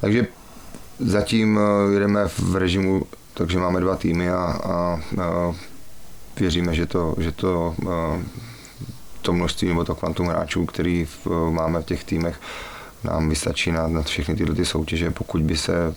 Takže 0.00 0.26
zatím 0.98 1.56
uh, 1.56 1.92
jedeme 1.92 2.28
v 2.28 2.56
režimu, 2.56 3.02
takže 3.34 3.58
máme 3.58 3.80
dva 3.80 3.96
týmy 3.96 4.30
a, 4.30 4.36
a, 4.36 5.00
a 5.22 5.54
věříme, 6.40 6.74
že 6.74 6.86
to, 6.86 7.14
že 7.18 7.32
to, 7.32 7.74
uh, 7.82 8.22
to 9.22 9.32
množství 9.32 9.68
nebo 9.68 9.84
to 9.84 9.94
kvantum 9.94 10.26
hráčů, 10.26 10.66
který 10.66 11.04
v, 11.04 11.50
máme 11.50 11.82
v 11.82 11.84
těch 11.84 12.04
týmech, 12.04 12.40
nám 13.04 13.28
vystačí 13.28 13.72
na, 13.72 13.88
na 13.88 14.02
všechny 14.02 14.36
tyhle 14.36 14.54
ty 14.54 14.64
soutěže. 14.64 15.10
Pokud 15.10 15.42
by 15.42 15.56
se 15.56 15.94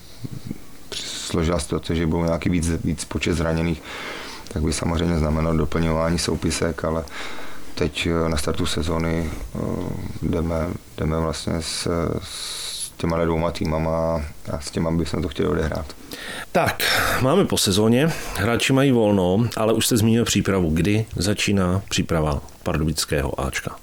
složila 0.94 1.60
situace, 1.60 1.96
že 1.96 2.06
budou 2.06 2.24
nějaký 2.24 2.50
víc, 2.50 2.70
víc 2.84 3.06
počet 3.06 3.34
zraněných, 3.34 3.82
tak 4.48 4.64
by 4.64 4.74
samozřejmě 4.74 5.20
znamenalo 5.20 5.58
doplňování 5.58 6.20
soupisek, 6.20 6.86
ale 6.86 7.04
teď 7.76 8.08
eh, 8.08 8.30
na 8.30 8.38
startu 8.38 8.66
sezóny 8.66 9.30
eh, 9.56 9.60
jdeme, 10.22 10.68
jdeme 10.98 11.20
vlastně 11.20 11.62
s, 11.62 11.88
s 12.24 12.92
těma 12.98 13.26
dvouma 13.26 13.52
týmama 13.52 14.22
a 14.52 14.60
s 14.60 14.72
těma 14.72 14.92
bychom 14.92 15.22
to 15.22 15.28
chtěli 15.28 15.50
odehrát. 15.50 15.86
Tak, 16.52 16.84
máme 17.22 17.46
po 17.46 17.58
sezóně, 17.58 18.14
hráči 18.36 18.74
mají 18.74 18.92
volno, 18.92 19.48
ale 19.58 19.74
už 19.74 19.86
jste 19.86 19.98
zmínil 19.98 20.26
přípravu. 20.26 20.70
Kdy 20.70 21.06
začíná 21.16 21.82
příprava 21.90 22.42
pardubického 22.64 23.42
Ačka? 23.42 23.76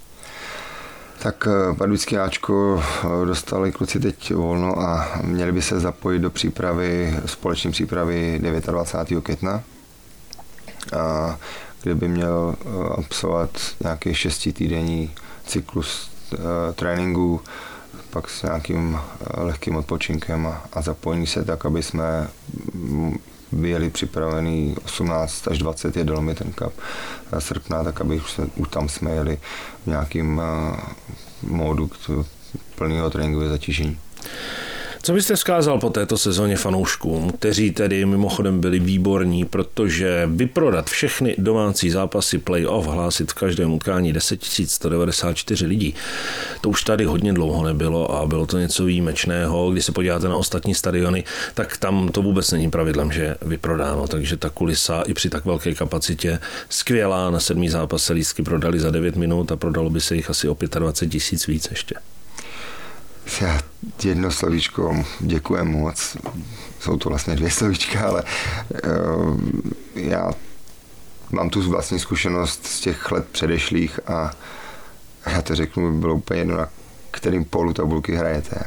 Tak 1.24 1.48
eh, 1.48 1.74
Pardubický 1.74 2.18
Ačko 2.18 2.82
dostali 3.24 3.72
kluci 3.72 4.00
teď 4.00 4.34
volno 4.34 4.80
a 4.80 5.18
měli 5.22 5.52
by 5.52 5.62
se 5.62 5.80
zapojit 5.80 6.18
do 6.18 6.30
přípravy, 6.30 7.18
společné 7.26 7.70
přípravy 7.70 8.40
29. 8.42 9.24
května. 9.24 9.62
A 10.98 11.36
kde 11.82 11.94
by 11.94 12.08
měl 12.08 12.54
eh, 12.60 12.68
absolvovat 12.98 13.50
nějaký 13.82 14.14
šestitýdenní 14.14 15.10
cyklus 15.46 16.10
tréninku, 16.74 17.40
pak 18.10 18.30
s 18.30 18.42
nějakým 18.42 18.98
eh, 18.98 19.40
lehkým 19.40 19.76
odpočinkem 19.76 20.46
a, 20.46 20.62
a 20.72 20.82
zapojení 20.82 21.26
se 21.26 21.44
tak, 21.44 21.66
aby 21.66 21.82
jsme 21.82 22.28
byli 23.54 23.90
připravený 23.90 24.76
18 24.84 25.48
až 25.48 25.58
20 25.58 25.96
je 25.96 26.04
Dolomit 26.04 26.38
ten 26.38 26.52
cup 26.52 26.72
srpna, 27.38 27.84
tak 27.84 28.00
aby 28.00 28.16
už, 28.16 28.40
už 28.56 28.68
tam 28.68 28.88
jsme 28.88 29.10
jeli 29.10 29.38
v 29.82 29.86
nějakým 29.86 30.38
uh, 30.38 30.44
módu 31.42 31.90
plného 32.74 33.10
tréninkového 33.10 33.50
zatížení. 33.50 33.98
Co 35.04 35.12
byste 35.12 35.36
vzkázal 35.36 35.78
po 35.78 35.90
této 35.90 36.18
sezóně 36.18 36.56
fanouškům, 36.56 37.30
kteří 37.30 37.70
tedy 37.70 38.06
mimochodem 38.06 38.60
byli 38.60 38.78
výborní, 38.78 39.44
protože 39.44 40.22
vyprodat 40.26 40.90
všechny 40.90 41.34
domácí 41.38 41.90
zápasy 41.90 42.38
playoff, 42.38 42.86
hlásit 42.86 43.30
v 43.30 43.34
každém 43.34 43.72
utkání 43.72 44.12
10 44.12 44.44
194 44.44 45.66
lidí, 45.66 45.94
to 46.60 46.68
už 46.68 46.84
tady 46.84 47.04
hodně 47.04 47.32
dlouho 47.32 47.64
nebylo 47.64 48.16
a 48.16 48.26
bylo 48.26 48.46
to 48.46 48.58
něco 48.58 48.84
výjimečného. 48.84 49.70
Když 49.70 49.84
se 49.84 49.92
podíváte 49.92 50.28
na 50.28 50.36
ostatní 50.36 50.74
stadiony, 50.74 51.24
tak 51.54 51.76
tam 51.76 52.08
to 52.08 52.22
vůbec 52.22 52.50
není 52.50 52.70
pravidlem, 52.70 53.12
že 53.12 53.36
vyprodáno, 53.42 54.08
takže 54.08 54.36
ta 54.36 54.50
kulisa 54.50 55.02
i 55.02 55.14
při 55.14 55.30
tak 55.30 55.44
velké 55.44 55.74
kapacitě 55.74 56.38
skvělá. 56.68 57.30
Na 57.30 57.40
sedmý 57.40 57.68
zápas 57.68 58.04
se 58.04 58.12
lístky 58.12 58.42
prodali 58.42 58.80
za 58.80 58.90
9 58.90 59.16
minut 59.16 59.52
a 59.52 59.56
prodalo 59.56 59.90
by 59.90 60.00
se 60.00 60.16
jich 60.16 60.30
asi 60.30 60.48
o 60.48 60.56
25 60.78 61.10
tisíc 61.10 61.46
víc 61.46 61.68
ještě. 61.70 61.94
Já 63.40 63.60
jedno 64.04 64.30
slovíčko, 64.30 65.04
děkujem 65.20 65.66
moc. 65.66 66.16
Jsou 66.80 66.96
to 66.96 67.08
vlastně 67.08 67.36
dvě 67.36 67.50
slovíčka, 67.50 68.08
ale 68.08 68.22
uh, 68.22 69.40
já 69.94 70.30
mám 71.30 71.50
tu 71.50 71.70
vlastní 71.70 71.98
zkušenost 71.98 72.66
z 72.66 72.80
těch 72.80 73.12
let 73.12 73.28
předešlých 73.28 74.00
a 74.06 74.32
já 75.26 75.42
to 75.42 75.54
řeknu, 75.54 76.00
bylo 76.00 76.14
úplně 76.14 76.40
jedno, 76.40 76.56
na 76.56 76.68
kterým 77.10 77.44
polu 77.44 77.72
tabulky 77.72 78.14
hrajete. 78.14 78.64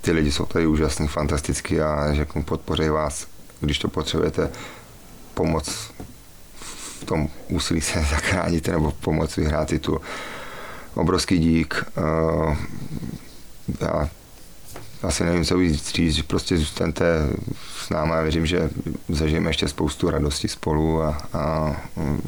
Ty 0.00 0.12
lidi 0.12 0.32
jsou 0.32 0.46
tady 0.46 0.66
úžasný, 0.66 1.08
fantastický 1.08 1.80
a 1.80 2.14
řeknu, 2.14 2.42
podpořej 2.42 2.90
vás, 2.90 3.26
když 3.60 3.78
to 3.78 3.88
potřebujete 3.88 4.50
pomoc 5.34 5.92
v 7.00 7.04
tom 7.04 7.28
úsilí 7.48 7.80
se 7.80 8.00
zachránit 8.10 8.68
nebo 8.68 8.90
pomoc 8.90 9.36
vyhrát 9.36 9.68
titul. 9.68 10.00
Obrovský 10.94 11.38
dík. 11.38 11.84
Uh, 11.96 12.56
já 13.80 14.10
asi 15.02 15.24
nevím, 15.24 15.44
co 15.44 15.58
víc 15.58 15.92
říct, 15.92 16.14
že 16.14 16.22
prostě 16.22 16.56
zůstaňte 16.56 17.04
s 17.78 17.90
námi 17.90 18.12
a 18.12 18.20
věřím, 18.20 18.46
že 18.46 18.70
zažijeme 19.08 19.50
ještě 19.50 19.68
spoustu 19.68 20.10
radosti 20.10 20.48
spolu 20.48 21.02
a, 21.02 21.18
a 21.32 21.76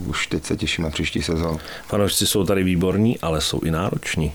už 0.06 0.26
teď 0.26 0.44
se 0.44 0.56
těším 0.56 0.84
na 0.84 0.90
příští 0.90 1.22
sezónu. 1.22 1.58
Fanoušci 1.86 2.26
jsou 2.26 2.44
tady 2.44 2.64
výborní, 2.64 3.18
ale 3.18 3.40
jsou 3.40 3.60
i 3.60 3.70
nároční. 3.70 4.32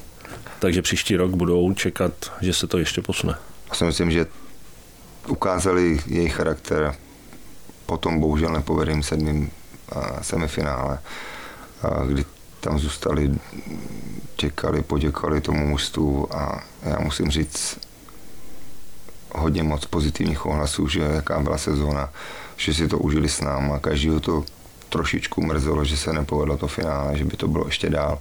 Takže 0.59 0.81
příští 0.81 1.15
rok 1.15 1.31
budou 1.31 1.73
čekat, 1.73 2.31
že 2.41 2.53
se 2.53 2.67
to 2.67 2.77
ještě 2.77 3.01
posune. 3.01 3.35
Já 3.69 3.75
si 3.75 3.83
myslím, 3.83 4.12
že 4.12 4.25
ukázali 5.27 5.99
jejich 6.05 6.33
charakter 6.35 6.95
potom 7.85 8.19
bohužel 8.19 8.49
nepovedeným 8.49 9.03
sedmým 9.03 9.51
semifinále, 10.21 10.99
kdy 12.07 12.25
tam 12.59 12.79
zůstali, 12.79 13.31
čekali, 14.35 14.81
poděkovali 14.81 15.41
tomu 15.41 15.67
mužstvu 15.67 16.35
a 16.35 16.63
já 16.83 16.99
musím 16.99 17.31
říct 17.31 17.79
hodně 19.35 19.63
moc 19.63 19.85
pozitivních 19.85 20.45
ohlasů, 20.45 20.87
že 20.87 20.99
jaká 20.99 21.39
byla 21.39 21.57
sezóna, 21.57 22.09
že 22.57 22.73
si 22.73 22.87
to 22.87 22.99
užili 22.99 23.29
s 23.29 23.41
náma, 23.41 23.79
každýho 23.79 24.19
to 24.19 24.43
trošičku 24.89 25.41
mrzelo, 25.41 25.85
že 25.85 25.97
se 25.97 26.13
nepovedlo 26.13 26.57
to 26.57 26.67
finále, 26.67 27.17
že 27.17 27.25
by 27.25 27.37
to 27.37 27.47
bylo 27.47 27.65
ještě 27.65 27.89
dál. 27.89 28.19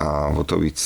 A 0.00 0.26
o 0.26 0.44
to 0.44 0.58
víc, 0.58 0.80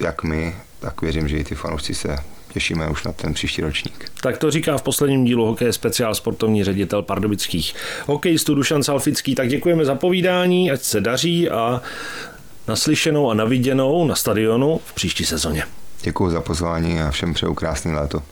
jak 0.00 0.22
my, 0.22 0.56
tak 0.78 1.02
věřím, 1.02 1.28
že 1.28 1.36
i 1.36 1.44
ty 1.44 1.54
fanoušci 1.54 1.94
se 1.94 2.16
těšíme 2.54 2.88
už 2.88 3.04
na 3.04 3.12
ten 3.12 3.34
příští 3.34 3.62
ročník. 3.62 4.10
Tak 4.20 4.38
to 4.38 4.50
říká 4.50 4.78
v 4.78 4.82
posledním 4.82 5.24
dílu 5.24 5.46
Hokej 5.46 5.72
speciál 5.72 6.14
sportovní 6.14 6.64
ředitel 6.64 7.02
pardubických 7.02 7.74
hokejistů 8.06 8.54
Dušan 8.54 8.82
Salfický. 8.82 9.34
Tak 9.34 9.48
děkujeme 9.48 9.84
za 9.84 9.94
povídání, 9.94 10.70
ať 10.70 10.82
se 10.82 11.00
daří 11.00 11.50
a 11.50 11.82
naslyšenou 12.68 13.30
a 13.30 13.34
naviděnou 13.34 14.06
na 14.06 14.14
stadionu 14.14 14.80
v 14.84 14.94
příští 14.94 15.24
sezóně. 15.24 15.64
Děkuji 16.02 16.30
za 16.30 16.40
pozvání 16.40 17.00
a 17.00 17.10
všem 17.10 17.34
přeju 17.34 17.54
krásný 17.54 17.92
léto. 17.92 18.22